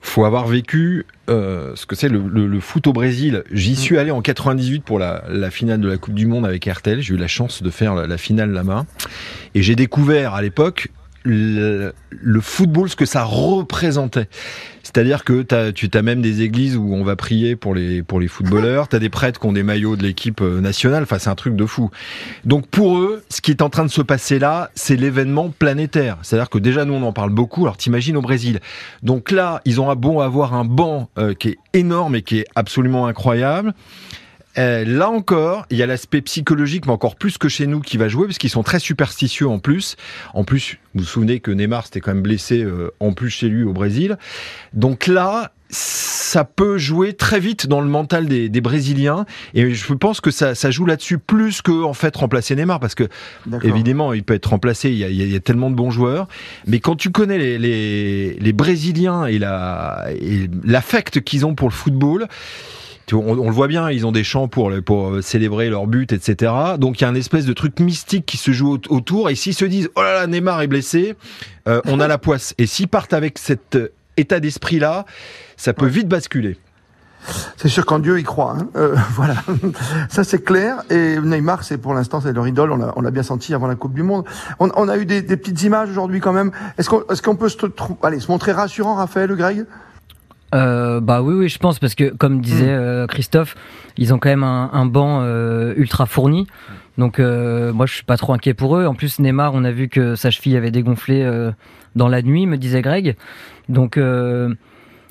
faut 0.00 0.24
avoir 0.24 0.46
vécu 0.46 1.06
euh, 1.28 1.72
ce 1.76 1.86
que 1.86 1.94
c'est 1.94 2.08
le, 2.08 2.60
foot 2.60 2.86
au 2.86 2.92
Brésil. 2.92 3.44
J'y 3.52 3.76
suis 3.76 3.98
allé 3.98 4.10
en 4.10 4.22
98 4.22 4.82
pour 4.82 4.98
la, 4.98 5.24
la 5.28 5.50
finale 5.50 5.80
de 5.80 5.88
la 5.88 5.98
Coupe 5.98 6.14
du 6.14 6.26
Monde 6.26 6.46
avec 6.46 6.64
RTL. 6.64 7.00
J'ai 7.00 7.14
eu 7.14 7.18
la 7.18 7.28
chance 7.28 7.62
de 7.62 7.70
faire 7.70 7.94
la, 7.94 8.06
la 8.06 8.16
finale 8.16 8.50
là-bas 8.50 8.86
et 9.54 9.62
j'ai 9.62 9.76
découvert 9.76 10.34
à 10.34 10.42
l'époque 10.42 10.88
le, 11.24 11.92
football, 12.40 12.88
ce 12.88 12.96
que 12.96 13.04
ça 13.04 13.24
représentait. 13.24 14.28
C'est-à-dire 14.82 15.24
que 15.24 15.42
t'as, 15.42 15.72
tu 15.72 15.88
as 15.92 16.02
même 16.02 16.22
des 16.22 16.42
églises 16.42 16.76
où 16.76 16.94
on 16.94 17.04
va 17.04 17.14
prier 17.14 17.54
pour 17.54 17.74
les, 17.74 18.02
pour 18.02 18.18
les 18.18 18.28
footballeurs, 18.28 18.88
tu 18.88 18.96
as 18.96 18.98
des 18.98 19.10
prêtres 19.10 19.38
qui 19.38 19.46
ont 19.46 19.52
des 19.52 19.62
maillots 19.62 19.96
de 19.96 20.02
l'équipe 20.02 20.40
euh, 20.40 20.60
nationale, 20.60 21.02
enfin 21.02 21.18
c'est 21.18 21.28
un 21.28 21.34
truc 21.34 21.54
de 21.54 21.66
fou. 21.66 21.90
Donc 22.44 22.66
pour 22.66 22.98
eux, 22.98 23.22
ce 23.28 23.40
qui 23.40 23.50
est 23.50 23.62
en 23.62 23.68
train 23.68 23.84
de 23.84 23.90
se 23.90 24.02
passer 24.02 24.38
là, 24.38 24.70
c'est 24.74 24.96
l'événement 24.96 25.50
planétaire. 25.50 26.18
C'est-à-dire 26.22 26.50
que 26.50 26.58
déjà 26.58 26.84
nous 26.84 26.94
on 26.94 27.02
en 27.02 27.12
parle 27.12 27.30
beaucoup, 27.30 27.62
alors 27.62 27.76
t'imagines 27.76 28.16
au 28.16 28.22
Brésil. 28.22 28.60
Donc 29.02 29.30
là, 29.30 29.60
ils 29.64 29.80
ont 29.80 29.90
un 29.90 29.96
bon 29.96 30.20
avoir 30.20 30.54
un 30.54 30.64
banc 30.64 31.08
euh, 31.18 31.34
qui 31.34 31.50
est 31.50 31.58
énorme 31.74 32.16
et 32.16 32.22
qui 32.22 32.38
est 32.38 32.46
absolument 32.54 33.06
incroyable. 33.06 33.74
Euh, 34.58 34.84
là 34.84 35.08
encore, 35.10 35.66
il 35.70 35.76
y 35.78 35.82
a 35.82 35.86
l'aspect 35.86 36.20
psychologique, 36.22 36.86
mais 36.86 36.92
encore 36.92 37.14
plus 37.16 37.38
que 37.38 37.48
chez 37.48 37.66
nous, 37.68 37.80
qui 37.80 37.96
va 37.96 38.08
jouer, 38.08 38.26
parce 38.26 38.38
qu'ils 38.38 38.50
sont 38.50 38.64
très 38.64 38.80
superstitieux 38.80 39.46
en 39.48 39.58
plus. 39.60 39.96
En 40.34 40.42
plus, 40.42 40.78
vous 40.94 41.02
vous 41.02 41.06
souvenez 41.06 41.38
que 41.38 41.52
Neymar 41.52 41.84
s'était 41.84 42.00
quand 42.00 42.12
même 42.12 42.22
blessé 42.22 42.62
euh, 42.62 42.90
en 42.98 43.12
plus 43.12 43.30
chez 43.30 43.48
lui 43.48 43.62
au 43.62 43.72
Brésil. 43.72 44.18
Donc 44.72 45.06
là, 45.06 45.52
ça 45.68 46.44
peut 46.44 46.78
jouer 46.78 47.12
très 47.12 47.38
vite 47.38 47.68
dans 47.68 47.80
le 47.80 47.86
mental 47.86 48.26
des, 48.26 48.48
des 48.48 48.60
Brésiliens, 48.60 49.24
et 49.54 49.72
je 49.72 49.94
pense 49.94 50.20
que 50.20 50.32
ça, 50.32 50.56
ça 50.56 50.72
joue 50.72 50.84
là-dessus 50.84 51.18
plus 51.18 51.62
que 51.62 51.84
en 51.84 51.94
fait 51.94 52.16
remplacer 52.16 52.56
Neymar, 52.56 52.80
parce 52.80 52.96
que. 52.96 53.04
Évidemment, 53.62 54.12
il 54.12 54.24
peut 54.24 54.34
être 54.34 54.46
remplacé. 54.50 54.90
Il 54.90 54.96
y 54.98 55.04
a, 55.04 55.08
il 55.10 55.30
y 55.30 55.36
a- 55.36 55.40
tellement 55.40 55.70
de 55.70 55.76
bons 55.76 55.92
joueurs. 55.92 56.26
Mais 56.66 56.80
quand 56.80 56.96
tu 56.96 57.10
connais 57.10 57.38
les, 57.38 57.56
les, 57.56 58.34
les 58.34 58.52
Brésiliens 58.52 59.26
et 59.26 59.38
la 59.38 60.06
et 60.20 60.50
l'affect 60.64 61.20
qu'ils 61.20 61.46
ont 61.46 61.54
pour 61.54 61.68
le 61.68 61.74
football. 61.74 62.26
Tu 63.10 63.16
vois, 63.16 63.24
On, 63.24 63.36
on 63.40 63.48
le 63.48 63.54
voit 63.54 63.66
bien, 63.66 63.90
ils 63.90 64.06
ont 64.06 64.12
des 64.12 64.22
chants 64.22 64.46
pour, 64.46 64.70
euh, 64.70 65.20
célébrer 65.20 65.68
leur 65.68 65.88
but, 65.88 66.12
etc. 66.12 66.52
Donc 66.78 67.00
il 67.00 67.02
y 67.02 67.06
a 67.06 67.08
un 67.08 67.16
espèce 67.16 67.44
de 67.44 67.52
truc 67.52 67.80
mystique 67.80 68.24
qui 68.24 68.36
se 68.36 68.52
joue 68.52 68.74
au- 68.74 68.94
autour. 68.94 69.30
Et 69.30 69.34
s'ils 69.34 69.54
se 69.54 69.64
disent, 69.64 69.90
oh 69.96 70.02
là 70.02 70.14
là, 70.14 70.26
Neymar 70.28 70.62
est 70.62 70.68
blessé, 70.68 71.16
euh, 71.66 71.80
on 71.86 71.98
a 71.98 72.06
la 72.14 72.18
poisse. 72.18 72.54
Et 72.56 72.66
s'ils 72.66 72.86
partent 72.86 73.12
avec 73.12 73.38
cet 73.40 73.74
euh, 73.74 73.88
état 74.16 74.38
d'esprit-là, 74.38 75.06
ça 75.56 75.72
peut 75.72 75.88
vite 75.88 76.06
basculer. 76.06 76.56
C'est 77.56 77.68
sûr 77.68 77.84
qu'en 77.84 77.98
Dieu, 77.98 78.16
il 78.20 78.24
croit. 78.24 78.54
Hein. 78.56 78.68
Euh, 78.76 78.94
voilà, 79.14 79.34
ça 80.08 80.22
c'est 80.22 80.44
clair. 80.44 80.76
Et 80.88 81.18
Neymar, 81.18 81.64
c'est 81.64 81.78
pour 81.78 81.94
l'instant, 81.94 82.20
c'est 82.20 82.32
leur 82.32 82.46
idole. 82.46 82.70
On 82.70 83.00
l'a, 83.02 83.10
bien 83.10 83.24
senti 83.24 83.54
avant 83.54 83.66
la 83.66 83.74
Coupe 83.74 83.92
du 83.92 84.04
Monde. 84.04 84.24
On, 84.60 84.70
on 84.76 84.88
a 84.88 84.96
eu 84.96 85.04
des, 85.04 85.20
des 85.20 85.36
petites 85.36 85.64
images 85.64 85.90
aujourd'hui 85.90 86.20
quand 86.20 86.32
même. 86.32 86.52
Est-ce 86.78 86.88
qu'on, 87.22 87.34
peut 87.34 87.48
se, 87.48 87.58
allez, 88.04 88.20
se 88.20 88.30
montrer 88.30 88.52
rassurant, 88.52 88.94
Raphaël, 88.94 89.34
Greg? 89.34 89.66
Euh, 90.54 91.00
bah 91.00 91.22
oui, 91.22 91.34
oui, 91.34 91.48
je 91.48 91.58
pense 91.58 91.78
parce 91.78 91.94
que 91.94 92.10
comme 92.14 92.40
disait 92.40 92.64
Hmm. 92.66 92.80
euh, 92.80 93.06
Christophe, 93.06 93.54
ils 93.96 94.12
ont 94.12 94.18
quand 94.18 94.28
même 94.30 94.42
un, 94.44 94.70
un 94.72 94.86
banc 94.86 95.20
euh, 95.22 95.74
ultra 95.76 96.06
fourni. 96.06 96.46
Donc 96.98 97.18
euh, 97.20 97.72
moi, 97.72 97.86
je 97.86 97.94
suis 97.94 98.04
pas 98.04 98.16
trop 98.16 98.32
inquiet 98.32 98.54
pour 98.54 98.76
eux. 98.76 98.84
En 98.86 98.94
plus, 98.94 99.20
Neymar, 99.20 99.52
on 99.54 99.64
a 99.64 99.70
vu 99.70 99.88
que 99.88 100.14
sa 100.16 100.30
cheville 100.30 100.56
avait 100.56 100.70
dégonflé 100.72 101.22
euh, 101.22 101.52
dans 101.96 102.08
la 102.08 102.20
nuit, 102.22 102.46
me 102.46 102.56
disait 102.58 102.82
Greg. 102.82 103.16
Donc 103.68 103.96
euh, 103.96 104.52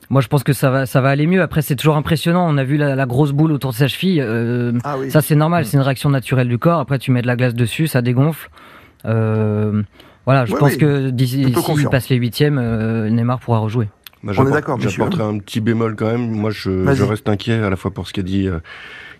moi, 0.09 0.21
je 0.21 0.27
pense 0.27 0.43
que 0.43 0.53
ça 0.53 0.69
va, 0.69 0.85
ça 0.85 0.99
va 1.01 1.09
aller 1.09 1.25
mieux. 1.27 1.41
Après, 1.41 1.61
c'est 1.61 1.75
toujours 1.75 1.95
impressionnant. 1.95 2.45
On 2.49 2.57
a 2.57 2.63
vu 2.63 2.75
la, 2.77 2.95
la 2.95 3.05
grosse 3.05 3.31
boule 3.31 3.51
autour 3.53 3.71
de 3.71 3.75
sa 3.77 3.87
cheville. 3.87 4.21
Euh, 4.21 4.73
Ah 4.83 4.97
oui. 4.99 5.09
ça, 5.09 5.21
c'est 5.21 5.35
normal. 5.35 5.65
C'est 5.65 5.77
une 5.77 5.83
réaction 5.83 6.09
naturelle 6.09 6.49
du 6.49 6.57
corps. 6.57 6.79
Après, 6.79 6.99
tu 6.99 7.11
mets 7.11 7.21
de 7.21 7.27
la 7.27 7.35
glace 7.37 7.53
dessus, 7.55 7.87
ça 7.87 8.01
dégonfle. 8.01 8.49
Euh, 9.05 9.81
voilà, 10.25 10.45
je 10.45 10.53
Oui, 10.53 10.59
pense 10.59 10.71
oui. 10.73 10.77
que 10.77 11.09
d'ici 11.11 11.43
s'il 11.45 11.53
confiant. 11.53 11.89
passe 11.89 12.09
les 12.09 12.17
huitièmes, 12.17 12.59
euh, 12.61 13.09
Neymar 13.09 13.39
pourra 13.39 13.59
rejouer. 13.59 13.87
Moi, 14.23 14.33
On 14.37 14.47
est 14.47 14.51
d'accord, 14.51 14.77
monsieur. 14.77 14.91
J'apporterai 14.91 15.23
un 15.23 15.37
petit 15.39 15.61
bémol 15.61 15.95
quand 15.95 16.07
même. 16.11 16.29
Moi, 16.29 16.51
je, 16.51 16.69
reste 17.03 17.29
inquiet 17.29 17.53
à 17.53 17.69
la 17.69 17.75
fois 17.75 17.91
pour 17.91 18.07
ce 18.07 18.13
qu'a 18.13 18.21
dit 18.21 18.47
euh, 18.47 18.59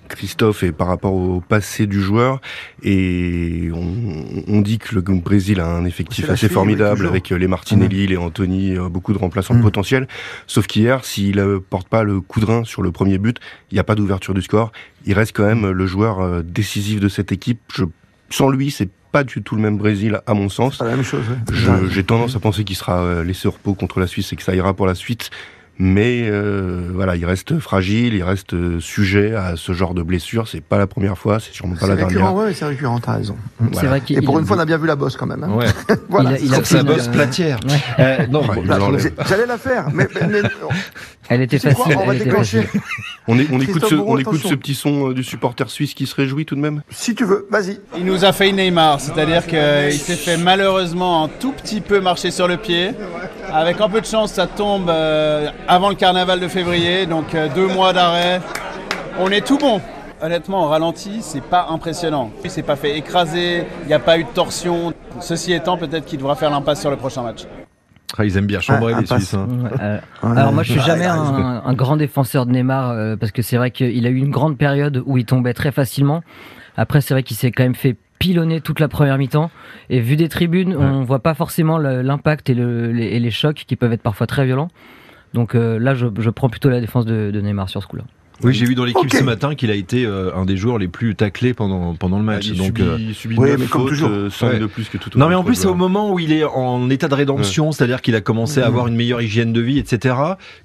Christophe 0.10 0.64
et 0.64 0.72
par 0.72 0.88
rapport 0.88 1.14
au 1.14 1.40
passé 1.40 1.88
du 1.88 2.02
joueur. 2.02 2.42
Et 2.84 3.70
on, 3.74 4.26
on 4.48 4.62
dit 4.62 4.78
que 4.78 4.96
le 4.96 5.02
Brésil 5.02 5.62
a 5.62 5.68
un 5.68 5.86
effectif 5.86 6.30
assez 6.30 6.50
formidable 6.50 7.08
avec 7.08 7.32
euh, 7.32 7.38
les 7.38 7.48
Martinelli, 7.48 8.08
les 8.08 8.18
Anthony, 8.18 8.76
euh, 8.76 8.90
beaucoup 8.90 9.14
de 9.14 9.18
remplaçants 9.20 9.54
Mhm. 9.54 9.62
potentiels. 9.62 10.08
Sauf 10.48 10.68
qu'hier, 10.68 11.06
s'il 11.06 11.38
ne 11.38 11.58
porte 11.60 11.88
pas 11.88 12.04
le 12.04 12.20
coup 12.20 12.42
de 12.42 12.46
rein 12.46 12.64
sur 12.66 12.82
le 12.82 12.92
premier 12.92 13.18
but, 13.18 13.38
il 13.72 13.76
n'y 13.76 13.80
a 13.80 13.86
pas 13.86 13.96
d'ouverture 13.96 14.34
du 14.34 14.42
score. 14.42 14.72
Il 15.06 15.14
reste 15.14 15.36
quand 15.36 15.46
même 15.46 15.70
le 15.70 15.86
joueur 15.88 16.44
décisif 16.44 17.00
de 17.00 17.08
cette 17.08 17.32
équipe. 17.32 17.62
Je, 17.74 17.86
sans 18.30 18.50
lui, 18.50 18.70
c'est 18.70 18.90
pas 19.12 19.24
du 19.24 19.42
tout 19.42 19.56
le 19.56 19.62
même 19.62 19.78
Brésil 19.78 20.22
à 20.26 20.34
mon 20.34 20.50
sens. 20.50 20.78
Pas 20.78 20.86
la 20.86 20.96
même 20.96 21.04
chose. 21.04 21.24
ouais. 21.28 21.90
J'ai 21.90 22.04
tendance 22.04 22.36
à 22.36 22.40
penser 22.40 22.64
qu'il 22.64 22.76
sera 22.76 23.02
euh, 23.02 23.24
laissé 23.24 23.48
au 23.48 23.52
repos 23.52 23.74
contre 23.74 24.00
la 24.00 24.08
Suisse 24.08 24.32
et 24.34 24.36
que 24.36 24.44
ça 24.44 24.56
ira 24.56 24.74
pour 24.74 24.86
la 24.88 24.96
suite. 24.96 25.30
Mais 25.82 26.24
euh, 26.30 26.90
voilà, 26.94 27.16
il 27.16 27.24
reste 27.26 27.58
fragile, 27.60 28.14
il 28.14 28.22
reste 28.22 28.54
euh, 28.54 28.82
sujet 28.82 29.34
à 29.34 29.54
ce 29.56 29.72
genre 29.72 29.94
de 29.94 30.04
blessure. 30.04 30.50
C'est 30.50 30.60
pas 30.62 30.78
la 30.78 30.88
première 30.88 31.18
fois, 31.18 31.40
c'est 31.40 31.54
sûrement 31.54 31.76
pas 31.76 31.82
C'est 31.82 31.88
la 31.88 31.94
récurrent, 32.06 32.10
dernière. 32.34 32.34
ouais, 32.36 32.54
c'est 32.54 32.66
récurrent, 32.66 33.00
t'as 33.00 33.14
raison. 33.14 33.38
C'est 33.72 33.86
vrai 33.86 34.02
qu'il 34.02 34.18
Et 34.18 34.22
pour 34.22 34.38
une 34.40 34.46
fois, 34.46 34.58
on 34.58 34.60
a 34.60 34.66
bien 34.66 34.78
vu 34.78 34.88
la 34.88 34.98
bosse 34.98 35.16
quand 35.16 35.26
même. 35.26 35.44
Hein. 35.46 35.54
Ouais. 35.56 35.68
Voilà. 36.10 36.32
il 36.32 36.36
a- 36.36 36.40
il 36.40 36.54
a 36.56 36.64
sa 36.66 36.84
bosse 36.84 37.08
platière. 37.08 37.60
Ouais. 37.66 37.76
Euh, 38.00 38.28
non, 38.28 38.42
Ouais, 38.42 38.56
bon, 38.56 38.62
il 38.64 38.68
l'enlève. 38.68 39.02
J'ai- 39.02 39.14
J'allais 39.30 39.46
la 39.46 39.58
faire, 39.58 39.88
mais, 39.94 40.08
mais- 40.16 40.28
mais- 40.28 40.50
Elle 41.30 41.42
était 41.44 41.60
facile. 41.60 41.80
on 41.96 42.06
va 42.06 42.14
elle 42.14 42.16
était 42.16 42.26
déclencher. 42.26 42.64
facile. 42.64 42.82
On, 43.30 43.40
est- 43.40 43.48
on 43.52 43.62
écoute, 43.62 43.86
ce, 43.86 43.96
Bourreau, 43.96 44.16
on 44.16 44.18
écoute 44.18 44.42
ce 44.42 44.56
petit 44.56 44.74
son 44.76 45.12
du 45.12 45.24
supporter 45.24 45.70
suisse 45.70 45.94
qui 45.94 46.08
se 46.08 46.16
réjouit 46.16 46.46
tout 46.46 46.56
de 46.56 46.60
même 46.62 46.82
Si 46.90 47.16
tu 47.16 47.24
veux, 47.24 47.48
vas-y. 47.52 47.80
Il 47.98 48.04
nous 48.06 48.26
a 48.26 48.34
fait 48.34 48.50
une 48.50 48.58
Neymar, 48.58 49.00
c'est-à-dire 49.00 49.46
qu'il 49.48 49.94
s'est 49.94 50.16
fait 50.16 50.36
malheureusement 50.38 51.24
un 51.24 51.28
tout 51.30 51.54
petit 51.54 51.80
peu 51.80 52.02
marcher 52.02 52.32
sur 52.32 52.48
le 52.50 52.58
pied. 52.58 52.92
Avec 53.54 53.80
un 53.82 53.90
peu 53.90 54.02
de 54.02 54.06
chance, 54.06 54.34
ça 54.34 54.46
tombe 54.48 54.90
avant 55.70 55.90
le 55.90 55.96
carnaval 55.96 56.40
de 56.40 56.48
février, 56.48 57.06
donc 57.06 57.34
euh, 57.36 57.48
deux 57.54 57.68
mois 57.68 57.94
d'arrêt. 57.94 58.42
On 59.20 59.30
est 59.30 59.46
tout 59.46 59.58
bon. 59.58 59.80
Honnêtement, 60.22 60.66
au 60.66 60.68
ralenti, 60.68 61.20
c'est 61.22 61.44
pas 61.44 61.68
impressionnant. 61.70 62.32
Il 62.44 62.50
s'est 62.50 62.64
pas 62.64 62.76
fait 62.76 62.98
écraser, 62.98 63.64
il 63.84 63.88
n'y 63.88 63.94
a 63.94 64.00
pas 64.00 64.18
eu 64.18 64.24
de 64.26 64.30
torsion. 64.30 64.94
Ceci 65.22 65.54
étant, 65.54 65.78
peut-être 65.78 66.06
qu'il 66.06 66.18
devra 66.20 66.36
faire 66.36 66.50
l'impasse 66.50 66.82
sur 66.82 66.90
le 66.90 66.98
prochain 66.98 67.22
match. 67.24 67.46
Ah, 68.18 68.26
ils 68.26 68.36
aiment 68.38 68.48
bien 68.48 68.60
chambrer 68.60 68.94
Ouais, 68.96 69.02
les. 69.02 69.06
Suisses. 69.06 69.34
hein. 69.36 69.48
Ouais, 69.64 69.70
euh, 69.82 70.00
alors 70.36 70.52
moi 70.52 70.64
je 70.64 70.72
suis 70.72 70.80
Ouais, 70.80 70.86
jamais 70.86 71.06
un, 71.06 71.62
un 71.64 71.74
grand 71.74 71.96
défenseur 71.96 72.48
de 72.48 72.52
Neymar 72.52 72.90
euh, 72.90 73.16
parce 73.16 73.32
que 73.32 73.44
c'est 73.44 73.56
vrai 73.56 73.70
qu'il 73.70 74.06
a 74.06 74.10
eu 74.10 74.18
une 74.18 74.32
grande 74.32 74.58
période 74.58 75.04
où 75.06 75.18
il 75.20 75.26
tombait 75.26 75.54
très 75.54 75.72
facilement. 75.72 76.24
Après 76.76 77.02
c'est 77.02 77.14
vrai 77.14 77.22
qu'il 77.22 77.38
s'est 77.38 77.52
quand 77.52 77.62
même 77.64 77.76
fait 77.76 77.96
pilonner 78.18 78.62
toute 78.62 78.80
la 78.80 78.88
première 78.88 79.18
mi-temps 79.20 79.52
et 79.92 80.00
vu 80.02 80.16
des 80.16 80.28
tribunes 80.28 80.76
on 80.76 81.04
voit 81.04 81.20
pas 81.20 81.36
forcément 81.36 81.78
l'impact 81.78 82.50
et, 82.50 82.56
le- 82.56 82.92
les, 82.92 83.06
et 83.06 83.20
les 83.20 83.32
chocs 83.32 83.64
qui 83.68 83.76
peuvent 83.76 83.94
être 83.94 84.02
parfois 84.02 84.26
très 84.28 84.44
violents. 84.46 84.70
Donc 85.34 85.56
euh, 85.56 85.78
là 85.80 85.94
je, 85.96 86.08
je 86.20 86.30
prends 86.30 86.50
plutôt 86.50 86.70
la 86.70 86.82
défense 86.82 87.06
de, 87.06 87.32
de 87.32 87.42
Neymar 87.42 87.70
sur 87.70 87.82
ce 87.82 87.88
coup-là. 87.88 88.04
Oui, 88.42 88.54
j'ai 88.54 88.66
vu 88.66 88.74
dans 88.74 88.86
l'équipe 88.86 89.12
ce 89.14 89.22
matin 89.22 89.54
qu'il 89.54 89.70
a 89.70 89.74
été 89.76 90.06
euh, 90.06 90.34
un 90.34 90.46
des 90.46 90.56
joueurs 90.56 90.78
les 90.78 90.88
plus 90.88 91.14
taclés 91.14 91.54
pendant, 91.54 91.94
pendant 91.96 92.18
le 92.18 92.24
match. 92.24 92.48
Il 92.48 92.56
donc, 92.58 92.68
subit, 92.68 92.82
euh, 92.84 92.96
il 92.98 93.14
subit 93.14 93.38
mais 93.38 93.58
comme 93.70 93.86
toujours. 93.86 94.08
euh, 94.10 94.30
Ouais. 94.42 94.58
de 94.60 94.66
plus 94.66 94.88
que 94.88 94.98
tout 94.98 95.10
Non 95.20 95.28
mais 95.28 95.36
en 95.36 95.44
plus 95.44 95.56
c'est 95.56 95.68
au 95.68 95.76
moment 95.76 96.14
où 96.14 96.20
il 96.20 96.32
est 96.32 96.46
en 96.46 96.90
état 96.90 97.10
de 97.10 97.16
rédemption, 97.16 97.74
c'est-à-dire 97.74 98.02
qu'il 98.02 98.16
a 98.16 98.22
commencé 98.22 98.62
à 98.62 98.66
avoir 98.68 98.88
une 98.88 98.96
meilleure 98.96 99.22
hygiène 99.22 99.52
de 99.52 99.60
vie, 99.60 99.78
etc. 99.78 100.16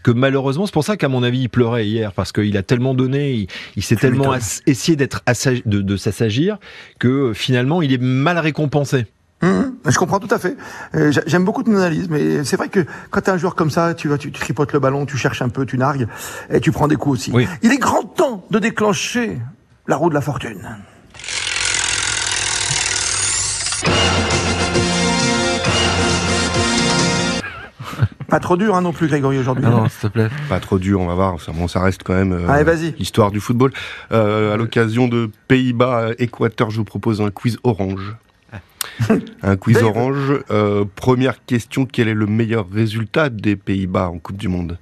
Que 0.04 0.12
malheureusement 0.12 0.66
c'est 0.66 0.73
pour 0.73 0.85
ça 0.85 0.97
qu'à 0.97 1.09
mon 1.09 1.25
avis 1.25 1.40
il 1.40 1.49
pleurait 1.49 1.85
hier 1.85 2.12
parce 2.12 2.30
qu'il 2.30 2.56
a 2.56 2.62
tellement 2.62 2.94
donné, 2.94 3.33
il, 3.33 3.47
il 3.75 3.83
s'est 3.83 3.97
tellement 3.97 4.37
essayé 4.68 4.94
d'être 4.94 5.23
assag- 5.26 5.62
de, 5.66 5.80
de 5.83 5.97
s'assagir 5.97 6.59
que 7.00 7.33
finalement 7.35 7.83
il 7.83 7.92
est 7.92 8.00
mal 8.00 8.38
récompensé. 8.38 9.06
Hum, 9.43 9.75
je 9.87 9.99
comprends 9.99 10.21
tout 10.21 10.33
à 10.35 10.38
fait. 10.38 10.57
Euh, 10.95 11.12
j'a- 11.12 11.23
J'aime 11.26 11.45
beaucoup 11.45 11.62
ton 11.62 11.75
analyse, 11.76 12.09
mais 12.09 12.45
c'est 12.45 12.57
vrai 12.57 12.69
que 12.69 12.81
quand 13.11 13.21
tu 13.21 13.31
es 13.31 13.33
un 13.33 13.37
joueur 13.37 13.55
comme 13.55 13.71
ça, 13.71 13.93
tu 13.95 14.09
vas, 14.09 14.17
tu, 14.17 14.33
tu 14.33 14.41
tripotes 14.41 14.73
le 14.73 14.79
ballon, 14.79 15.05
tu 15.07 15.17
cherches 15.19 15.43
un 15.43 15.49
peu, 15.50 15.67
tu 15.67 15.76
nargues, 15.76 16.07
et 16.50 16.61
tu 16.61 16.73
prends 16.73 16.88
des 16.88 16.97
coups 16.97 17.19
aussi. 17.21 17.31
Oui. 17.33 17.47
Il 17.62 17.73
est 17.73 17.79
grand 17.79 18.05
temps 18.05 18.47
de 18.50 18.59
déclencher 18.59 19.38
la 19.87 19.97
roue 19.97 20.09
de 20.09 20.14
la 20.14 20.21
fortune. 20.23 20.64
Pas 28.29 28.41
trop 28.41 28.57
dur 28.57 28.75
hein, 28.75 28.81
non 28.81 28.93
plus, 28.93 29.07
Grégory, 29.09 29.38
aujourd'hui. 29.38 29.64
Ah 29.69 29.87
s'il 29.88 30.09
te 30.09 30.12
plaît. 30.12 30.29
Pas 30.49 30.61
trop 30.61 30.79
dur, 30.79 31.00
on 31.00 31.07
va 31.07 31.14
voir. 31.14 31.41
Ça, 31.41 31.53
bon, 31.53 31.69
ça 31.69 31.81
reste 31.81 32.03
quand 32.03 32.14
même 32.14 32.33
euh, 32.33 32.49
Allez, 32.49 32.95
l'histoire 32.99 33.31
du 33.31 33.41
football. 33.41 33.73
Euh, 34.12 34.55
à 34.55 34.57
l'occasion 34.57 35.09
de 35.09 35.31
Pays-Bas-Équateur, 35.49 36.71
je 36.71 36.79
vous 36.79 36.85
propose 36.85 37.21
un 37.21 37.31
quiz 37.31 37.59
orange. 37.62 38.17
un 39.43 39.57
quiz 39.57 39.76
Dave. 39.76 39.85
orange. 39.87 40.33
Euh, 40.50 40.85
première 40.97 41.45
question, 41.45 41.87
quel 41.87 42.09
est 42.09 42.14
le 42.14 42.26
meilleur 42.26 42.69
résultat 42.71 43.29
des 43.29 43.57
Pays-Bas 43.57 44.09
en 44.09 44.19
Coupe 44.19 44.37
du 44.37 44.49
Monde? 44.49 44.79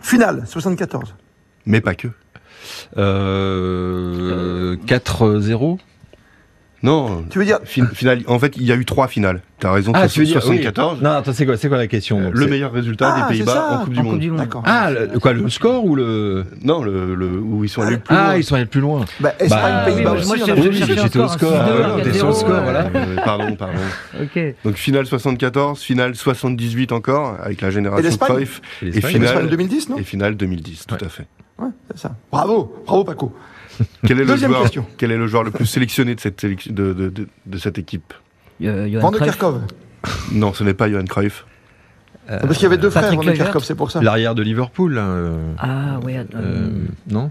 Finale, 0.00 0.44
74. 0.46 1.14
Mais 1.66 1.80
pas 1.80 1.94
que. 1.94 2.08
Euh, 2.96 4.76
4-0 4.86 5.78
Non, 6.86 7.24
Tu 7.30 7.38
veux 7.40 7.44
dire 7.44 7.58
fin- 7.64 7.86
finale, 7.92 8.20
en 8.28 8.38
fait, 8.38 8.56
il 8.56 8.62
y 8.64 8.72
a 8.72 8.76
eu 8.76 8.84
trois 8.84 9.08
finales. 9.08 9.40
T'as 9.58 9.72
raison, 9.72 9.92
Ah, 9.94 10.06
tu 10.08 10.20
veux 10.20 10.26
dire 10.26 10.40
74. 10.42 10.98
oui. 10.98 11.04
Non, 11.04 11.10
attends, 11.10 11.32
c'est 11.32 11.44
quoi, 11.46 11.56
c'est 11.56 11.68
quoi 11.68 11.78
la 11.78 11.86
question 11.86 12.18
Euh, 12.20 12.24
donc, 12.26 12.34
le 12.36 12.46
meilleur 12.46 12.72
résultat 12.72 13.08
Ah, 13.10 13.16
des 13.30 13.38
c'est 13.38 13.44
Pays-Bas 13.44 13.68
en 13.70 13.84
Coupe 13.84 13.92
du 13.94 13.98
en 13.98 14.02
Monde. 14.04 14.12
Coupe 14.12 14.20
du 14.20 14.30
Monde. 14.30 14.38
D'accord. 14.40 14.62
Ah, 14.66 14.90
le, 14.90 15.18
quoi, 15.18 15.32
le 15.32 15.48
score 15.48 15.84
ou 15.84 15.96
le 15.96 16.44
Non, 16.62 16.82
le, 16.82 17.14
le- 17.14 17.38
où 17.38 17.64
ils 17.64 17.68
sont 17.68 17.82
allés 17.82 17.92
le 17.96 17.98
plus 18.00 18.14
Ah, 18.14 18.24
loin. 18.28 18.36
ils 18.36 18.44
sont 18.44 18.54
allés 18.54 18.66
plus 18.66 18.80
loin. 18.80 19.04
bah, 19.20 19.32
Espagne, 19.38 19.60
Bah, 19.62 19.82
Pays-Bas 19.86 20.12
oui, 20.18 20.26
moi, 20.26 20.36
j'étais 20.36 21.18
au 21.18 21.28
score, 21.28 21.52
6-2, 21.52 21.70
euh, 21.70 22.02
t'es 22.04 22.12
sur 22.12 22.26
le 22.28 22.32
4-0, 22.32 22.34
score, 22.34 22.62
voilà. 22.62 22.80
Euh, 22.94 23.16
pardon, 23.24 23.56
pardon. 23.56 23.78
Ok. 24.22 24.54
Donc 24.64 24.74
finale 24.76 25.06
74, 25.06 25.80
finale 25.80 26.14
78 26.14 26.92
encore, 26.92 27.36
avec 27.42 27.62
la 27.62 27.70
génération 27.70 28.16
Cruyff, 28.18 28.60
Et 28.82 29.00
finale, 29.00 29.24
Espagne 29.24 29.48
2010, 29.48 29.88
non? 29.88 29.98
Et 29.98 30.04
finale 30.04 30.36
2010, 30.36 30.86
tout 30.86 30.96
à 31.04 31.08
fait. 31.08 31.26
Ouais, 31.58 31.68
c'est 31.90 31.98
ça. 31.98 32.14
Bravo, 32.30 32.82
bravo 32.86 33.04
Paco. 33.04 33.34
Quel 34.06 34.18
est, 34.18 34.20
le 34.22 34.26
Deuxième 34.26 34.50
joueur, 34.50 34.62
question. 34.62 34.86
quel 34.96 35.10
est 35.12 35.16
le 35.16 35.26
joueur 35.26 35.42
le 35.44 35.50
plus 35.50 35.66
sélectionné 35.66 36.14
de 36.14 36.20
cette, 36.20 36.40
sélection- 36.40 36.72
de, 36.72 36.92
de- 36.92 37.08
de- 37.08 37.28
de 37.46 37.58
cette 37.58 37.78
équipe 37.78 38.14
Euh, 38.62 38.88
Van 39.00 39.10
de. 39.10 39.18
Non, 40.32 40.52
ce 40.52 40.64
n'est 40.64 40.74
pas 40.74 40.90
Johan 40.90 41.04
Cruyff. 41.04 41.44
Ah, 42.28 42.38
Parce 42.38 42.54
qu'il 42.54 42.64
y 42.64 42.66
avait 42.66 42.78
deux 42.78 42.90
frères, 42.90 43.02
Patrick 43.04 43.20
Van 43.22 43.30
de. 43.30 43.36
Kerkhoff, 43.36 43.64
c'est 43.64 43.74
pour 43.74 43.90
ça. 43.90 44.02
L'arrière 44.02 44.34
de 44.34 44.42
Liverpool, 44.42 44.94
là, 44.94 45.02
euh, 45.06 45.52
Ah 45.58 45.98
ouais. 46.04 46.16
euh, 46.18 46.24
euh, 46.34 46.70
non 47.08 47.30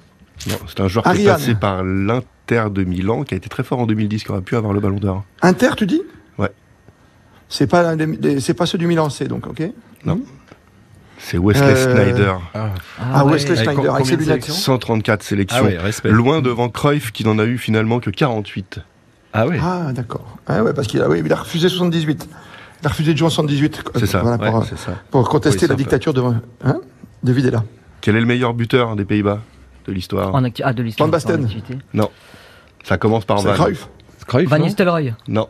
Non, 0.50 0.56
c'est 0.68 0.80
un 0.82 0.88
joueur 0.88 1.04
qui 1.14 1.22
est 1.22 1.26
passé 1.26 1.56
par 1.56 1.84
l'Inter 1.84 2.66
de 2.72 2.84
Milan, 2.84 3.24
qui 3.24 3.34
a 3.34 3.38
été 3.38 3.50
très 3.50 3.64
fort 3.64 3.80
en 3.80 3.88
2010, 3.88 4.24
qui 4.24 4.32
aurait 4.32 4.42
pu 4.42 4.56
avoir 4.56 4.74
le 4.74 4.80
Ballon 4.80 4.98
d'Or. 5.00 5.26
Inter, 5.42 5.72
tu 5.76 5.86
dis 5.86 6.02
Ouais. 6.38 6.52
C'est 7.50 7.68
pas, 7.68 7.84
l'un 7.84 7.96
des- 7.96 8.18
des- 8.18 8.40
c'est 8.40 8.54
pas 8.54 8.66
ceux 8.66 8.78
du 8.78 8.88
Milan 8.88 9.10
C, 9.10 9.28
donc, 9.28 9.48
ok 9.48 9.64
C'est 11.18 11.38
Wesley 11.38 11.66
Euh, 11.66 11.94
Snyder. 12.12 12.34
Ah, 12.54 13.26
ouais. 13.26 13.34
Wesley 13.34 13.52
Avec 13.52 13.64
Schneider, 13.64 13.76
combien 13.76 13.94
avec 13.94 14.06
ses 14.06 14.16
de 14.18 14.22
lunettes. 14.22 14.44
sélections 14.44 14.54
134 14.54 15.24
sélections. 15.24 15.58
Ah 15.62 15.64
ouais. 15.64 16.12
Loin 16.12 16.42
devant 16.42 16.70
Cruyff, 16.70 17.12
qui 17.12 17.24
n'en 17.26 17.40
a 17.40 17.46
eu 17.46 17.58
finalement 17.58 18.00
que 18.00 18.10
48. 18.10 18.80
Ah 19.34 19.48
ouais. 19.48 19.60
Ah, 19.62 19.92
d'accord. 19.94 20.38
Ah 20.48 20.64
ouais, 20.64 20.74
parce 20.74 20.88
qu'il 20.88 21.02
a, 21.02 21.10
oui, 21.10 21.22
il 21.24 21.32
a 21.34 21.36
refusé 21.38 21.68
78. 21.70 22.28
Il 22.82 22.86
a 22.86 22.90
refusé 22.90 23.14
de 23.14 23.18
jouer 23.18 23.28
en 23.28 23.30
78. 23.30 23.84
euh, 23.96 24.00
C'est 24.00 24.06
ça, 24.06 24.20
voilà, 24.22 24.38
ouais, 24.44 24.52
pour, 24.52 24.66
c'est 24.66 24.78
ça. 24.78 24.92
pour 25.12 25.28
contester 25.28 25.66
Oui, 25.66 25.70
la 25.70 25.76
dictature 25.76 26.14
de, 26.14 26.22
hein, 26.22 26.80
de 27.24 27.32
Videla. 27.34 27.64
Quel 28.02 28.16
est 28.16 28.20
le 28.20 28.26
meilleur 28.26 28.54
buteur 28.54 28.96
des 28.96 29.06
Pays-Bas 29.06 29.40
de 29.88 29.92
l'histoire 29.94 30.34
En 30.36 30.44
acti- 30.44 30.62
ah, 30.64 30.74
de 30.74 30.84
l'histoire. 30.84 31.08
Van 31.08 31.12
Basten. 31.12 31.42
en 31.42 31.44
activité. 31.46 31.78
Ça 32.84 32.98
commence 32.98 33.26
par 33.26 33.38
Van. 33.42 33.54
Cruyff. 33.54 33.88
Cruyff, 34.28 34.50
Van 34.50 34.60
non 34.60 34.66
Nistelrooy. 34.66 35.14
Non. 35.28 35.48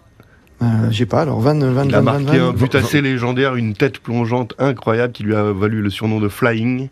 Euh, 0.61 0.89
J'ai 0.89 1.05
pas, 1.05 1.21
alors 1.21 1.39
Van, 1.41 1.53
Van, 1.59 1.83
Il 1.83 1.93
a 1.95 2.01
Van, 2.01 2.11
Van, 2.13 2.19
marqué 2.21 2.39
Van. 2.39 2.49
un 2.49 2.53
but 2.53 2.73
assez 2.75 3.01
légendaire, 3.01 3.55
une 3.55 3.73
tête 3.73 3.99
plongeante 3.99 4.53
incroyable 4.57 5.11
qui 5.13 5.23
lui 5.23 5.35
a 5.35 5.51
valu 5.51 5.81
le 5.81 5.89
surnom 5.89 6.19
de 6.19 6.29
Flying. 6.29 6.89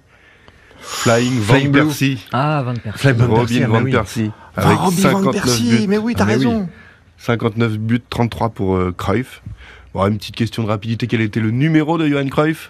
Flying 0.80 1.40
Van 1.40 1.54
Flying. 1.56 1.72
Persie. 1.72 2.28
Ah, 2.34 2.62
Van 2.66 2.74
Persie. 2.76 3.12
Van 3.14 3.28
Robin 3.28 3.36
Persie, 3.46 3.64
ah, 3.64 3.68
Van 3.68 3.74
bah 3.74 3.82
oui. 3.86 3.92
Persie. 3.92 4.32
Ah, 4.56 4.68
Avec 4.68 4.78
Robbie 4.80 5.02
Van 5.02 5.10
59 5.12 5.34
Persie, 5.34 5.78
buts. 5.78 5.88
mais 5.88 5.98
oui, 5.98 6.14
t'as 6.16 6.24
Ah, 6.24 6.28
raison. 6.28 6.70
59 7.18 7.78
buts, 7.78 8.02
33 8.10 8.50
pour 8.50 8.76
euh, 8.76 8.94
Cruyff. 8.98 9.42
Bon, 9.94 10.06
une 10.08 10.18
petite 10.18 10.36
question 10.36 10.64
de 10.64 10.68
rapidité. 10.68 11.08
Quel 11.08 11.22
était 11.22 11.40
le 11.40 11.52
numéro 11.52 11.98
de 11.98 12.06
Johan 12.08 12.28
Cruyff? 12.28 12.70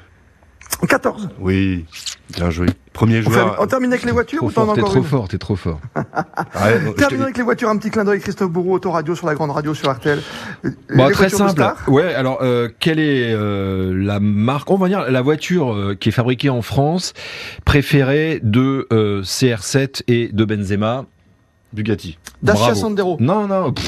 14. 0.87 1.29
Oui, 1.39 1.85
bien 2.29 2.49
joué. 2.49 2.67
Premier 2.93 3.21
joueur. 3.23 3.57
on 3.59 3.65
termine 3.67 3.91
avec 3.91 4.05
les 4.05 4.11
voitures 4.11 4.37
Trop 4.39 4.47
ou 4.47 4.51
t'en 4.51 4.65
fort, 4.65 4.75
t'es 4.75 4.81
encore 4.81 4.91
trop 4.91 4.99
une 4.99 5.05
fort, 5.05 5.27
t'es 5.27 5.37
trop 5.39 5.55
fort. 5.55 5.79
Ouais, 5.95 6.93
Terminons 6.95 7.19
te- 7.19 7.23
avec 7.23 7.37
les 7.37 7.43
voitures, 7.43 7.69
un 7.69 7.77
petit 7.77 7.89
clin 7.89 8.03
d'œil, 8.03 8.19
Christophe 8.19 8.51
Bourreau, 8.51 8.73
Autoradio 8.75 9.15
sur 9.15 9.25
la 9.27 9.33
grande 9.33 9.51
radio 9.51 9.73
sur 9.73 9.91
RTL. 9.91 10.19
Euh, 10.65 10.69
Bon, 10.95 11.09
très 11.09 11.29
simple. 11.29 11.63
Ouais, 11.87 12.13
alors 12.13 12.39
euh, 12.41 12.69
quelle 12.79 12.99
est 12.99 13.33
euh, 13.33 13.93
la 13.95 14.19
marque, 14.19 14.69
on 14.69 14.77
va 14.77 14.87
dire 14.87 15.09
la 15.09 15.21
voiture 15.21 15.73
euh, 15.73 15.95
qui 15.99 16.09
est 16.09 16.13
fabriquée 16.13 16.49
en 16.51 16.61
France 16.61 17.13
préférée 17.65 18.39
de 18.43 18.87
euh, 18.93 19.23
CR7 19.23 20.03
et 20.07 20.29
de 20.31 20.45
Benzema? 20.45 21.05
Bugatti. 21.73 22.19
Dacia 22.43 22.65
Bravo. 22.65 22.79
Sandero. 22.79 23.17
Non, 23.19 23.47
non. 23.47 23.73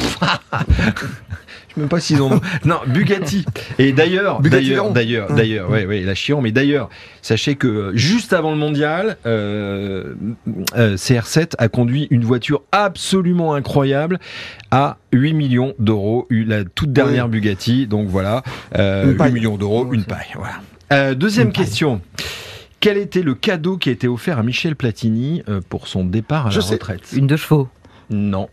sais 1.76 1.80
même 1.82 1.90
pas 1.90 2.00
s'ils 2.00 2.22
ont. 2.22 2.40
Non, 2.66 2.78
Bugatti. 2.88 3.46
Et 3.78 3.92
d'ailleurs, 3.94 4.42
Bugatti 4.42 4.70
d'ailleurs, 4.70 4.92
d'ailleurs, 4.92 5.30
Hum. 5.30 5.36
d'ailleurs, 5.36 5.70
ouais, 5.70 5.86
ouais, 5.86 6.02
la 6.02 6.16
Chiron. 6.16 6.42
Mais 6.42 6.52
d'ailleurs, 6.52 6.90
sachez 7.22 7.56
que 7.56 7.68
euh, 7.68 7.92
juste 7.96 8.34
avant 8.34 8.52
le 8.52 8.58
mondial, 8.58 9.18
euh, 9.26 10.14
euh, 10.78 10.96
CR7 10.96 11.54
a 11.58 11.68
conduit 11.68 12.08
une 12.10 12.24
voiture 12.24 12.62
absolument 12.72 13.54
incroyable 13.54 14.20
à 14.72 14.98
8 15.14 15.34
millions 15.34 15.74
d'euros, 15.80 16.26
eu 16.30 16.44
la 16.44 16.64
toute 16.64 16.92
dernière 16.92 17.28
Bugatti. 17.30 17.88
Donc 17.88 18.08
voilà, 18.08 18.44
euh, 18.78 19.04
Une 19.06 19.12
8 19.12 19.18
paille. 19.18 19.32
millions 19.34 19.58
d'euros, 19.58 19.86
Ouais, 19.86 19.96
une 19.96 20.04
paille. 20.06 20.28
Voilà. 20.36 20.56
Euh, 20.94 21.14
deuxième 21.16 21.52
question. 21.52 22.02
Quel 22.80 22.98
était 22.98 23.24
le 23.24 23.34
cadeau 23.34 23.78
qui 23.78 23.90
a 23.90 23.92
été 23.92 24.08
offert 24.08 24.38
à 24.38 24.44
Michel 24.44 24.76
Platini 24.76 25.42
euh, 25.50 25.60
pour 25.68 25.88
son 25.88 26.06
départ 26.06 26.48
à 26.48 26.50
Je 26.52 26.60
la 26.60 26.66
sais. 26.66 26.74
retraite? 26.74 27.02
Une 27.16 27.26
de 27.28 27.36
chevaux. 27.36 27.68
Non. 28.10 28.50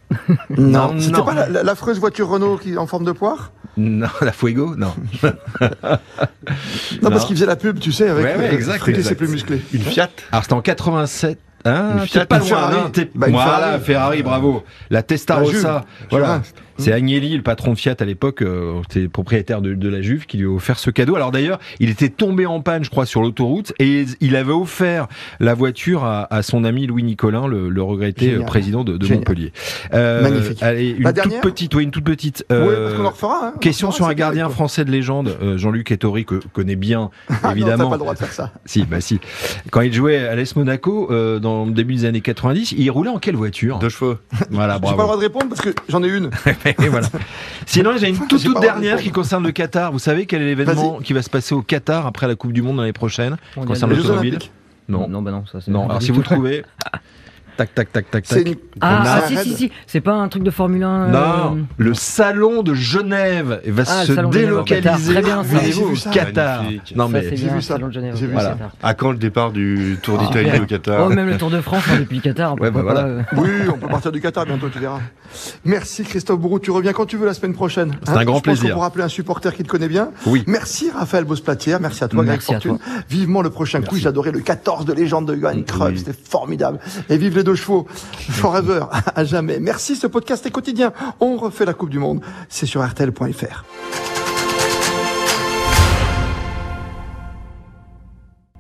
Non, 0.57 0.93
Non, 0.95 1.01
c'était 1.01 1.19
non. 1.19 1.25
pas 1.25 1.35
la- 1.35 1.49
la- 1.49 1.63
l'affreuse 1.63 1.99
voiture 1.99 2.29
Renault 2.29 2.57
qui 2.59 2.77
en 2.79 2.87
forme 2.87 3.05
de 3.05 3.13
poire? 3.13 3.53
Non, 3.77 4.09
la 4.21 4.33
Fuego 4.33 4.75
Non. 4.77 4.93
Non, 7.03 7.11
parce 7.11 7.25
qu'il 7.25 7.37
faisait 7.37 7.47
la 7.47 7.57
pub, 7.57 7.79
tu 7.79 7.93
sais, 7.93 8.09
avec 8.09 8.25
Ouais, 8.25 8.37
ouais, 8.37 8.55
exact, 8.55 8.87
exact. 8.89 9.09
c'est 9.09 9.15
plus 9.15 9.29
musclé. 9.29 9.63
Une 9.73 9.83
Fiat 9.83 10.09
Alors 10.31 10.43
c'était 10.43 10.55
en 10.55 10.61
87. 10.63 11.39
Ah, 11.65 11.93
Une 12.03 12.07
t'es 12.09 12.25
pas 12.27 12.39
loin, 12.39 12.47
Ferrari. 12.49 12.77
non, 12.77 12.91
t'es- 12.91 13.11
Bah, 13.15 13.27
voilà, 13.31 13.57
Ferrari. 13.79 13.81
Ferrari, 13.85 14.23
bravo. 14.23 14.65
La 14.91 15.03
Testarossa, 15.03 15.85
voilà. 16.11 16.43
C'est 16.79 16.91
Agnelli, 16.93 17.37
le 17.37 17.43
patron 17.43 17.75
de 17.75 17.79
Fiat 17.79 17.95
à 18.01 18.05
l'époque, 18.05 18.43
euh, 18.43 18.81
était 18.89 19.07
propriétaire 19.07 19.61
de, 19.61 19.75
de 19.75 19.89
la 19.89 20.01
Juve, 20.03 20.27
qui 20.27 20.39
lui 20.39 20.47
a 20.47 20.51
offert 20.51 20.79
ce 20.81 20.91
cadeau. 20.91 21.15
Alors 21.15 21.31
d'ailleurs, 21.31 21.61
il 21.79 21.91
était 21.91 22.09
tombé 22.09 22.45
en 22.47 22.61
panne, 22.61 22.83
je 22.83 22.91
crois, 22.91 23.07
sur 23.07 23.23
l'autoroute, 23.23 23.73
et 23.79 24.05
il 24.21 24.35
avait 24.35 24.53
offert 24.55 25.07
la 25.39 25.55
voiture 25.55 26.03
à, 26.05 26.33
à 26.35 26.43
son 26.43 26.65
ami 26.65 26.87
Louis 26.89 27.05
Nicolin, 27.05 27.47
le, 27.47 27.69
le 27.69 27.83
regretté 27.83 28.25
Génial. 28.25 28.41
euh, 28.41 28.45
président 28.47 28.83
de, 28.85 28.97
de. 28.97 29.07
Montpellier. 29.15 29.53
Euh, 29.95 30.23
Magnifique. 30.23 30.63
Allez, 30.63 30.89
une 30.91 31.05
La 31.05 31.13
toute 31.13 31.41
petite, 31.43 31.75
oui, 31.75 31.85
une 31.85 31.91
toute 31.93 32.05
petite. 32.05 32.45
Oui, 32.51 32.57
euh, 32.57 32.87
parce 32.87 32.97
qu'on 32.99 33.05
en 33.07 33.11
refera. 33.11 33.41
hein. 33.49 33.53
On 33.55 33.59
Question 33.59 33.89
refera, 33.89 33.97
sur 33.97 34.07
un 34.09 34.15
gardien 34.15 34.49
français 34.49 34.85
de 34.85 34.91
légende, 34.91 35.37
euh, 35.43 35.59
Jean-Luc 35.59 35.93
Ettori, 35.93 36.25
que 36.25 36.41
connaît 36.53 36.75
bien, 36.75 37.11
non, 37.45 37.51
évidemment. 37.53 37.85
t'as 37.85 37.91
pas 37.91 37.95
le 37.97 37.99
droit 37.99 38.15
de 38.15 38.19
faire 38.19 38.33
ça. 38.33 38.51
Si, 38.65 38.83
bah 38.85 39.01
si. 39.01 39.21
Quand 39.71 39.83
il 39.83 39.93
jouait 39.93 40.27
à 40.27 40.35
l'Est 40.35 40.57
Monaco, 40.57 41.09
euh, 41.13 41.39
dans 41.39 41.52
le 41.67 41.73
début 41.73 41.95
des 41.95 42.05
années 42.05 42.21
90, 42.21 42.75
il 42.77 42.91
roulait 42.91 43.11
en 43.11 43.19
quelle 43.19 43.37
voiture? 43.37 43.79
Deux 43.79 43.89
chevaux. 43.89 44.17
Voilà, 44.51 44.75
J'ai 44.77 44.81
pas 44.81 44.91
le 44.91 44.97
bravo. 44.97 45.03
droit 45.03 45.17
de 45.17 45.21
répondre 45.21 45.49
parce 45.49 45.61
que 45.61 45.71
j'en 45.89 46.03
ai 46.03 46.09
une. 46.09 46.31
Et 46.83 46.89
voilà. 46.89 47.09
Sinon, 47.67 47.93
j'ai 47.97 48.09
une 48.09 48.19
toute, 48.27 48.61
dernière 48.61 49.01
qui 49.01 49.11
concerne 49.11 49.45
le 49.45 49.53
Qatar. 49.53 49.93
Vous 49.93 49.99
savez 49.99 50.27
quel 50.27 50.43
est 50.43 50.47
l'événement 50.47 50.99
qui 50.99 51.13
va 51.13 51.23
se 51.23 51.31
passer 51.31 51.55
au 51.55 51.63
Qatar 51.63 52.07
après 52.07 52.27
la 52.27 52.35
Coupe 52.35 52.53
du 52.53 52.63
Monde 52.63 52.79
l'année 52.79 52.93
prochaine 52.93 53.37
Jeux 53.57 53.87
l'automobile? 53.87 54.39
Non. 54.89 55.09
Non, 55.09 55.23
bah 55.23 55.31
non, 55.31 55.45
ça 55.51 55.61
c'est. 55.61 55.71
Non, 55.71 55.89
alors 55.89 56.03
si 56.03 56.11
vous 56.11 56.23
trouvez. 56.23 56.65
Tac, 57.57 57.75
tac, 57.75 57.93
tac, 57.93 58.11
tac, 58.11 58.25
C'est 58.27 58.45
tac. 58.45 58.47
une... 58.47 58.55
Ah, 58.81 59.21
c'est 59.29 59.37
ah, 59.37 59.43
si, 59.43 59.51
si, 59.51 59.57
si, 59.57 59.73
c'est 59.87 60.01
pas 60.01 60.15
un 60.15 60.29
truc 60.29 60.43
de 60.43 60.51
Formule 60.51 60.83
1. 60.83 61.09
Non, 61.09 61.19
euh, 61.19 61.61
le 61.77 61.95
salon 61.95 62.63
de 62.63 62.73
Genève 62.75 63.61
va 63.67 63.83
Ah, 63.87 64.01
le 64.03 64.07
se 64.07 64.15
salon 64.15 64.31
de 64.31 64.35
Genève 64.39 64.53
au 64.57 64.63
Qatar. 64.65 64.97
délocaliser. 64.99 65.13
Très 65.13 65.23
bien, 65.23 65.95
ça. 65.97 66.11
Qatar. 66.11 66.63
Magnifique. 66.63 66.95
Non 66.97 67.09
mais 67.09 67.23
c'est 67.23 67.37
j'ai 67.37 67.47
bien, 67.47 67.55
vu 67.57 67.63
ça. 67.63 67.75
salon 67.75 67.89
de 67.89 67.93
Genève, 67.93 68.15
J'ai 68.17 68.27
vu 68.27 68.33
voilà. 68.33 68.57
ça. 68.59 68.71
À 68.83 68.95
quand 68.95 69.11
le 69.13 69.19
départ 69.19 69.53
du 69.53 69.99
Tour 70.03 70.19
Ah, 70.21 70.27
d'Italie 70.27 70.61
au 70.61 70.67
Qatar 70.67 71.07
Oh, 71.07 71.11
même 71.11 71.29
le 71.29 71.37
Tour 71.37 71.51
de 71.51 71.61
France 71.61 71.85
hein, 71.91 71.97
depuis 72.01 72.17
le 72.17 72.23
Qatar. 72.23 72.55
Ouais, 72.55 72.71
bah 72.71 72.81
pourquoi 72.83 72.93
voilà. 72.95 73.25
pas, 73.25 73.37
euh. 73.37 73.43
Oui, 73.43 73.51
on 73.69 73.79
peut 73.79 73.89
partir 73.89 74.13
du 74.13 74.21
Qatar 74.21 74.47
bientôt, 74.47 74.69
tu 74.71 74.79
verras. 74.79 75.01
Merci 75.65 76.05
Christophe 76.05 76.39
Bourreau, 76.41 76.59
tu 76.59 76.71
reviens 76.71 76.93
quand 76.93 77.07
tu 77.07 77.17
veux 77.17 77.27
la 77.27 77.35
semaine 77.35 77.55
prochaine. 77.55 77.91
Hein, 77.93 77.99
C'est 78.05 78.11
un 78.13 78.25
grand 78.25 78.39
Je 78.39 78.43
pense 78.43 78.59
plaisir. 78.59 78.71
qu'on 78.71 78.75
pourra 78.75 78.87
appeler 78.87 79.05
un 79.05 79.09
supporter 79.09 79.55
qui 79.55 79.63
te 79.63 79.69
connaît 79.69 79.89
bien. 79.89 80.11
Oui. 80.27 80.43
Merci 80.47 80.91
Raphaël 80.91 81.25
Bosplatière, 81.25 81.81
merci 81.81 82.03
à 82.05 82.09
toi 82.09 82.25
Greg 82.25 82.41
Fortune. 82.41 82.79
Vivement 83.09 83.43
le 83.43 83.51
prochain 83.51 83.83
coup, 83.83 83.97
j'adorais 83.97 84.31
le 84.33 84.41
14 84.41 84.85
de 84.87 84.93
légende 84.93 85.27
de 85.29 85.35
Johan 85.39 85.63
Cruyff, 85.67 85.99
c'était 85.99 86.13
formidable. 86.13 86.79
Et 87.09 87.17
vive 87.19 87.42
les 87.43 87.45
deux 87.45 87.57
chevaux, 87.57 87.87
forever, 88.31 88.85
à 89.17 89.25
jamais. 89.25 89.59
Merci, 89.59 89.97
ce 89.97 90.07
podcast 90.07 90.47
est 90.47 90.51
quotidien. 90.51 90.93
On 91.19 91.37
refait 91.37 91.65
la 91.65 91.75
Coupe 91.75 91.91
du 91.91 91.99
Monde, 91.99 92.21
c'est 92.49 92.67
sur 92.67 92.87
RTL.fr. 92.87 93.65